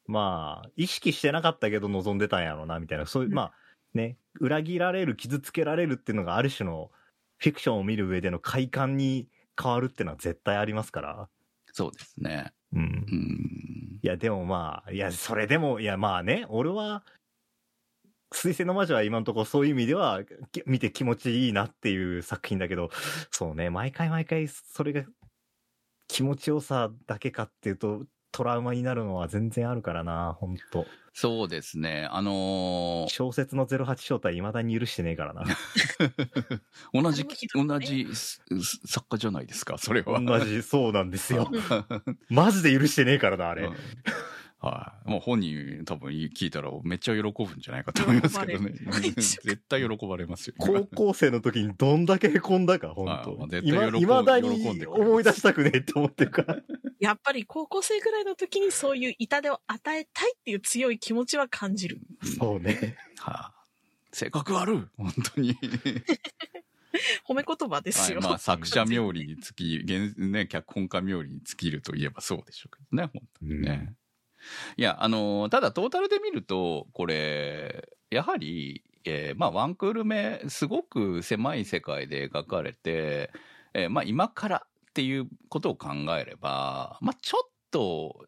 [0.08, 3.34] まあ、意識してなかったけど望んでたんやろうな、みたいな、そういう、うん。
[3.34, 3.52] まあ、
[3.92, 6.90] ね、裏切られる、傷つけられるっていうのがある種の
[7.36, 9.28] フィクションを見る上での快感に
[9.62, 11.28] 変わるっていうのは絶対ありますから。
[11.72, 12.84] そうですねうんう。
[12.84, 17.04] んいや、でもまあ、いや、それでも、いや、まあね、俺は、
[18.32, 22.90] 水星の魔女は今のところそういう意味では、き見て気持ちいいなっていう作品だけど、
[23.30, 25.04] そうね、毎回毎回それが
[26.08, 30.86] 気持ちよさだけかっていうと、トラウマになるのは全然あるからな、ほんと。
[31.14, 35.42] そうですねあのー小説の08正体未だに許してねえからな。
[36.94, 38.06] 同じ同じ
[38.86, 41.50] 作家じゃないですかそれは同じ、そうなんですよ。
[41.50, 41.56] う
[42.12, 43.64] んマジで許してねえからな、あれ。
[43.64, 43.76] うん
[44.60, 45.10] はい。
[45.10, 48.72] もう本人多分聞いたらめっちゃ喜ぶんじゃないかと思いますけどね。
[49.16, 50.54] 絶対喜ばれますよ。
[50.58, 53.46] 高校生の時にどんだけ凹んだか、ほんはいまあと。
[53.48, 56.56] 絶対喜ん今、未だに思い出したくねえって思ってるから。
[56.98, 62.00] やっぱり高校生ぐらいの時にそういう痛手を与えたいっていう強い気持ちは感じる。
[62.38, 62.96] そうね。
[63.18, 63.54] はあ、
[64.12, 65.56] 性格悪い本当に。
[67.28, 68.18] 褒め言葉ですよ。
[68.18, 73.94] はいまあ作者冥利に尽き、現ね、脚本家冥利に尽きるといえばそうでしょうけどね、本当にね。
[74.76, 83.30] いや、あのただトータルで見ると、これ、やはり、えーまあワンクール目、すごく狭い世界で描かれて、
[83.74, 88.26] えーまあ今からっていうことを考えれば、まあちょっと、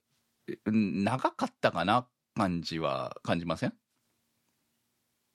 [0.66, 3.74] 長かったかな感じは感じません？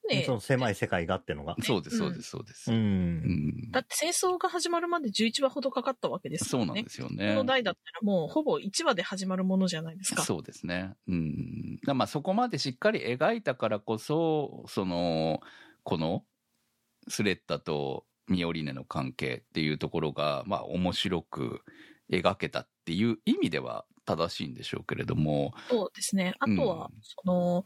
[0.06, 1.56] ねその狭い世界がってのが。
[1.62, 2.72] そうです、うんそうです、そうです。
[2.72, 2.74] う。
[2.74, 6.66] うんんだって戦争が始まるまで11話ほどかかったわけですからね。
[6.66, 7.34] そうなんですよこね。
[7.34, 10.22] の代だったらもうほぼ1話で始まるものじゃないですか。
[10.22, 10.94] そうですね。
[11.08, 11.80] うん。
[11.84, 15.40] まあそこまでしっかり描いたからこそ、その、
[15.82, 16.24] この
[17.08, 21.62] スレッタとミオリネの関係っていうところが、まあ面白く
[22.10, 26.34] 描けたっていう意味では正しいんでしょうけれども、そうですね。
[26.38, 27.64] あとは、うんその、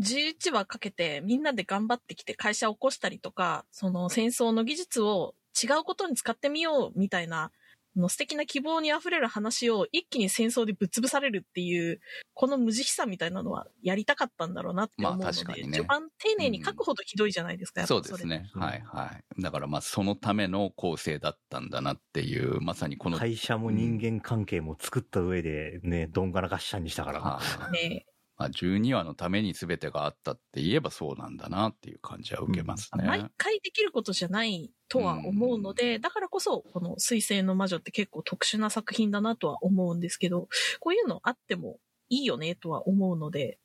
[0.00, 7.50] 11話かけてみんなで頑張ってきて会社を起こしたりとか、その戦争の技術を違うことに使ってみようみたいな、
[7.96, 12.00] あの素敵な希望に溢れる話を一気に戦争でぶっ潰されるっていう、
[12.34, 18.48] この無慈悲さみたいなのはやりたかったんだろうなって思うので、まあ確かにね序盤丁寧に書くほどひどいじゃないですか、やっぱそうですね。
[18.54, 19.42] うんはいはい。
[19.42, 28.06] だからまあそのための構成だったんだなっていう、まさにこの、会社も人間関係も作った上でね、どんがらがっしゃんにしたからね。
[28.40, 33.04] まあ、12話のために全てがあったって言えばそうなんだなっていう感じは受けますね。
[33.04, 40.48] 毎回できることじゃないとは思うので、だからこそ、この水星の魔女って結構特殊な作品だなとは思うんですけど、
[40.80, 43.58] こういうのあってもいいよねとは思うので、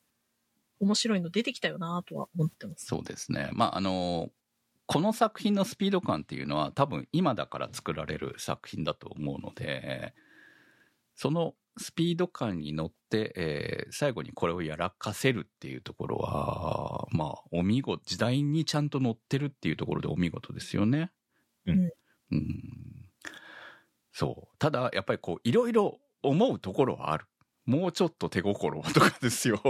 [0.81, 2.85] 面白いの出てきたよなとは思ってます。
[2.87, 3.51] そうですね。
[3.53, 4.29] まあ、あの、
[4.87, 10.13] この作品のスピード感っていうのは多分今だから作られる作品だと思うので、
[11.15, 21.11] そのスピード感に乗って、えー最後にこれをやらかせるっていうところは、まあ、お見事、時代にちゃんと乗ってるっていうところでお見事ですよね。
[21.65, 21.89] うん
[22.31, 23.09] うん
[24.11, 24.57] そう。
[24.59, 27.25] ただ、やっぱりこう、いろいろ思うところはある。
[27.65, 29.61] もうちょっと手心をとかですよ。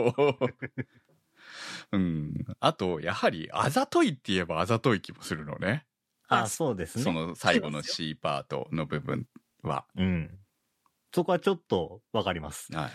[1.92, 2.34] うん。
[2.60, 5.86] あと、やはり、あざといって言えばあざとい気もするのね。
[6.28, 7.28] あ、そうですそね。
[7.28, 9.28] の最後の C パートの部分
[9.64, 9.86] は。
[9.96, 10.40] うん。
[11.16, 12.76] そこはちょっとわかります。
[12.76, 12.92] はい。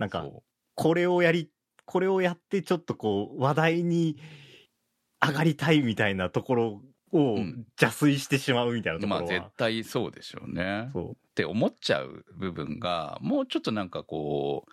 [0.00, 0.42] なんか、そ
[0.74, 1.50] これをやり、
[1.84, 4.16] これをやってちょっとこう、話題に
[5.20, 6.82] 上がりたいみたいなところ
[7.12, 9.06] をうん邪推してしまうみたいなう。
[9.06, 9.42] まあ、ところは。
[9.44, 10.88] 絶対そうでしょうね。
[10.94, 14.64] そって思っちゃう部分が、もうちょっとなんかこ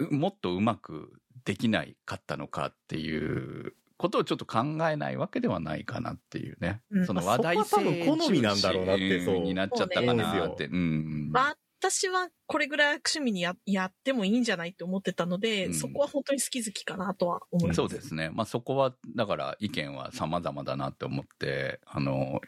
[0.00, 1.12] う、うもっとうまく
[1.44, 6.82] できないかったのかっていうことをちょっと考えないわけではないかなっていうね。
[6.90, 10.66] うんその話題性好みなんだろうなってそうになっちゃったかなって。
[10.66, 11.32] うん。
[11.78, 17.76] 私はこれぐらい趣味にややってもいいんじゃないって思ってたので、うんそこは本当に好き好きかなとは思います。
[17.76, 18.30] そうですね。
[18.30, 22.40] まあそこは、だから意見は様々だなって思って、あの、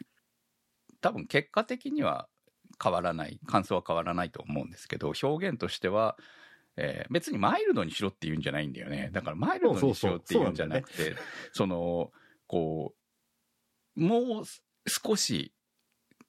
[1.01, 2.27] 多分結果的には
[2.81, 6.17] 変わらない、感想は変わらないと思うんですけど、表現としては、
[6.81, 9.09] えー別にマイルドにしろって言うんじゃないんだよね。
[9.11, 11.15] だからマイルドにしろっていうんじゃなくて、
[11.51, 12.11] その、
[12.47, 12.93] こ
[13.97, 14.43] う、もう
[14.87, 15.53] 少し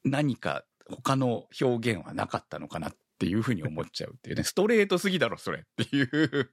[0.04, 4.42] 何か他の表現はなかったのかなっていうふうに思っちゃうっていうね。
[4.42, 6.50] ストレートすぎだろ、それっていう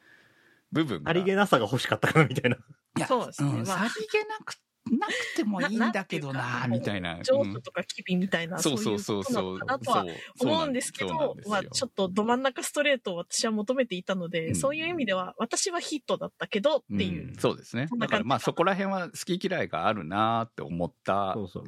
[0.72, 1.10] 部分が。
[1.10, 2.56] ありげなさが欲しかったかなみたいな。
[2.56, 4.54] いやそうですねんまあさりげなく、
[4.90, 7.18] なくてもいいんだけどな、みたいな。
[7.22, 9.58] 上うん手とか機微みたいな、そそううそういうそうそう。
[9.58, 10.04] ことなのかなとは
[10.36, 17.28] そう思うんですけどまあちょっとど真ん中ストレートを私は求めていたので、うんそういう意味では私はヒットだったけどっていう。
[17.28, 21.64] うんそうですねだからまあそこら辺は好き嫌いがあるなって思ったそうそう。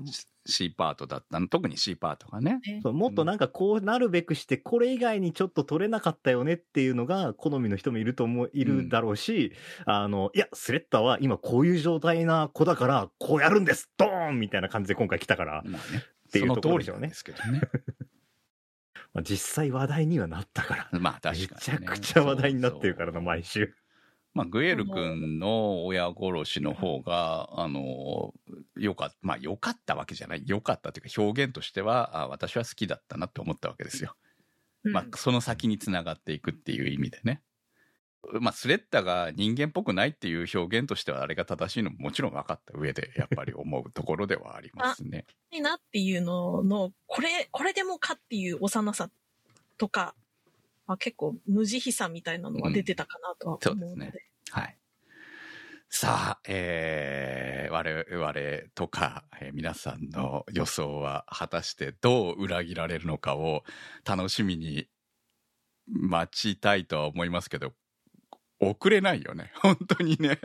[0.50, 1.48] C パートだったの。
[1.48, 2.60] 特に C パートがね。
[2.66, 9.52] ねそうもっとなんかこうなるべくして、これ以外にちょっと取れなかったよねっていうのが好みの人もいると思う、いるだろうし、
[9.84, 16.04] あの、いや、スレッタは今こういう状態な子だから、こうやるんですドーンみたいな感じで今回来たから、まあね。
[16.30, 17.60] ていうその通ところでしょうねりなんですけどね。
[19.14, 20.98] まあ、実際話題にはなったから。
[20.98, 21.50] まあ確かに、めね。
[21.60, 23.74] ちゃくちゃ話題になってるからな、そうそう毎週。
[24.38, 28.32] まあ、グエル君の親殺しの方が、あの、
[28.76, 30.44] よかった、まあ、よかったわけじゃない。
[30.46, 34.14] よかったというか、表現としては、あ私は好きだったなって思ったわけですよ。
[34.84, 37.42] うんまあ、その先につながっていくっていう意味でね。
[38.40, 45.26] まあ、スレッタが人間っぽくないっていう表現としては、あれが正しいのももちろん分かった上で、やっぱり思うところではありますね。
[45.50, 49.10] いいなっていうのの、これ、これでもかっていう幼さ
[49.78, 50.14] とか、
[50.88, 53.94] まあ、結構無慈悲さみたいなのは出てたかなとは思うので。
[53.94, 54.78] うんそうですはい。
[55.90, 63.64] さあ、えー、我々とか、えー皆さんの予想は果たしてどう裏切られるのかを
[64.04, 64.88] 楽しみに
[65.86, 67.72] 待ちたいとは思いますけど、
[68.60, 69.52] 遅れないよね。
[69.62, 70.38] 本当にね。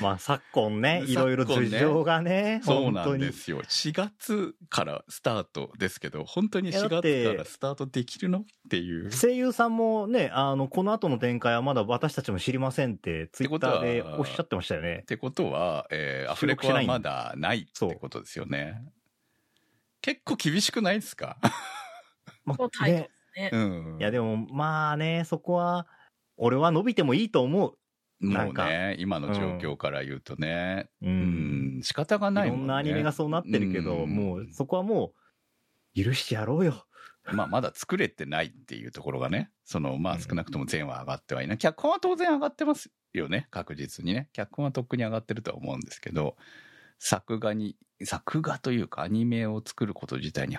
[0.00, 3.06] まあ、昨今ね、いろいろ事情がね、そうな。
[3.06, 3.62] んですよ。
[3.62, 9.10] 4月からスタートですけど、本当に4いやだって月からスタートできるのっていう。
[9.10, 15.04] 声優さんもね、あの、この後の展開はまだ私たちも知りませんって、ツイッターでおっしゃってましたよねっ。
[15.04, 18.80] てことは、えー、アフレコはまだないってことですよね。
[20.00, 21.36] 結構厳しくないですか？
[22.44, 23.58] まそうタイトねねう
[23.96, 23.96] ん。
[23.98, 25.86] いや、でも、まあね、そこは、
[26.36, 27.78] 俺は伸びてもいいと思う。
[28.20, 31.06] なもうね、今の状況から言うとね、う。
[31.06, 32.60] うんん、仕方がないもんね。
[32.60, 35.12] いろんなアニメがそうなってるけど、うんもう、そこはも
[35.96, 36.86] う、許してやろうよ。
[37.32, 41.58] まあ、まだ作れてないっていうところがね、その、まあ、うん少なくとも全話上がってはいない。
[41.58, 44.28] 脚本は当然上がってますよね、確実にね。
[44.32, 46.36] 脚本はとっくに上がってるとは思うんですけど、
[46.98, 50.58] 作画に、作画というかアニメを作ること自体に、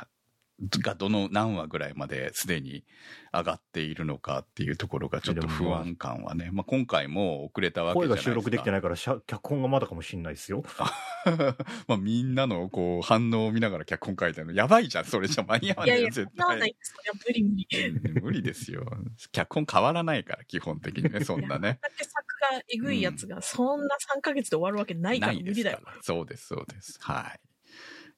[0.81, 2.85] がどの何話ぐらいまですでに
[3.33, 8.31] 上がっているのかっていうところがちょっと不安感はね、まあ、今回も遅れたわけじゃないですか。
[8.31, 10.63] 声が収録できてないから、しゃ脚本がまだかもしんないですよ。
[11.87, 16.11] まあみんなのこう反応を見ながら脚本書いてるのやばいじゃんそれじゃ間に合わないよい。
[16.11, 16.93] やいや、い対です。
[16.93, 17.67] そりゃ無理無理。
[18.17, 18.85] うん無理ですよ
[19.31, 22.15] 脚本変わらないから基本的にねそんなねだけ作
[22.53, 25.79] がえぐいやつが、そんな3ヶ月で終わるわけないから無理だよ。
[26.01, 27.39] そうですそうですはい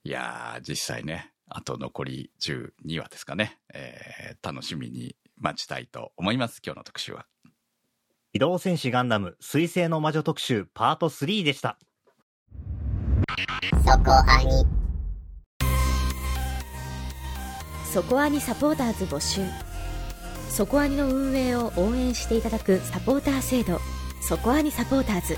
[0.03, 6.62] いやー実際ねあと残り12話ですかね、えー楽しみに待ちたいと思います。
[6.64, 7.26] 今日の特集は。
[8.34, 11.78] 機動戦士ガンダム水星の魔女特集パート3でした。
[13.86, 14.78] そこアニ
[17.91, 19.41] そこアニサポーターズ募集
[20.50, 23.80] そこアニの運営を応援していただくサポーター制度
[24.22, 25.38] そこアニサポーターズ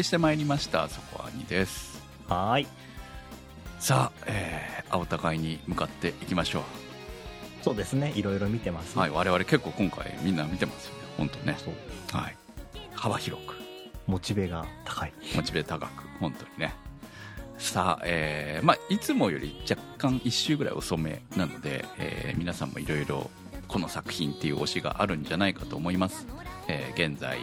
[0.00, 2.02] りしてまいりました、そこはにです。
[2.28, 2.66] はーい。
[3.78, 6.62] さあ、えー、青高いに向かっていきましょ
[7.62, 8.12] そうですね。
[8.16, 8.96] いろいろ見てます。
[8.96, 8.98] う。
[8.98, 11.00] はい、我々結構今回みんな見てますよね。
[11.16, 11.56] 本当ね。
[12.12, 12.36] はい。
[12.94, 13.54] 幅広く。
[14.06, 15.12] モチベが高い。
[15.36, 16.74] モチベ高く本当にね
[17.58, 23.30] さあ、えーまあ、いつもより若干1週ぐらい遅めなので、えー皆さんもいろいろ
[23.68, 26.26] この作品っていう推しがあるんじゃないかと思います、
[26.68, 27.38] えー現在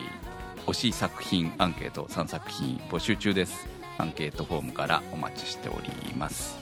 [0.68, 6.58] 推し作品アンケート3作品募集中ですアンケートフォームからお待ちしております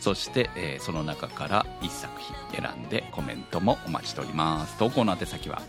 [0.00, 5.62] そして、えーその中から1作品選んでコメントもお待ちしております投稿の宛先は？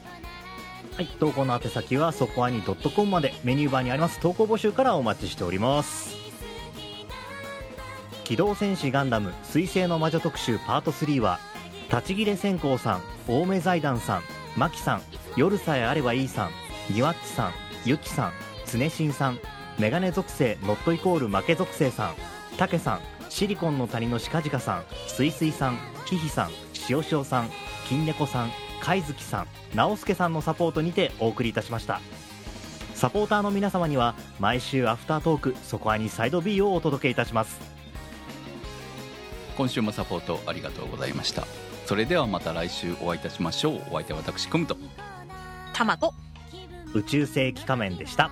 [0.95, 1.07] はい。
[1.20, 6.16] 投稿の宛先は、そこアニ .com までメニューバーにあります投稿募集からお待ちしております。
[8.24, 11.39] 機動戦士ガンダム水星の魔女特集パート3は、
[11.89, 14.22] 立ち切れ線香さん、青梅財団さん、
[14.55, 15.01] マキさん、
[15.36, 16.51] 夜さえあればいいさん、
[16.90, 18.34] ニワッチさん、ユキさん、
[18.72, 19.40] 常新さん、
[19.80, 22.16] メガネ属性ノットイコール負け属性さん、
[22.58, 27.50] タケさん、シリコンの谷の鹿鹿さん、すいすいさん、キヒさん、しおしおさん、
[27.90, 32.02] 金猫さん、貝月さん、直輔さんのサポートにてお送りいたしました。
[32.94, 37.60] サポーターの皆様には毎週アフタートークそこアニサイド B をお届けいたします。
[39.58, 41.46] 今週もサポートありがとうございました。
[41.86, 43.82] それではまた来週お会いいたしましょう。
[43.90, 44.78] お相手は私クムと
[45.74, 46.14] タマと
[46.96, 48.32] 宇宙世紀仮面でした。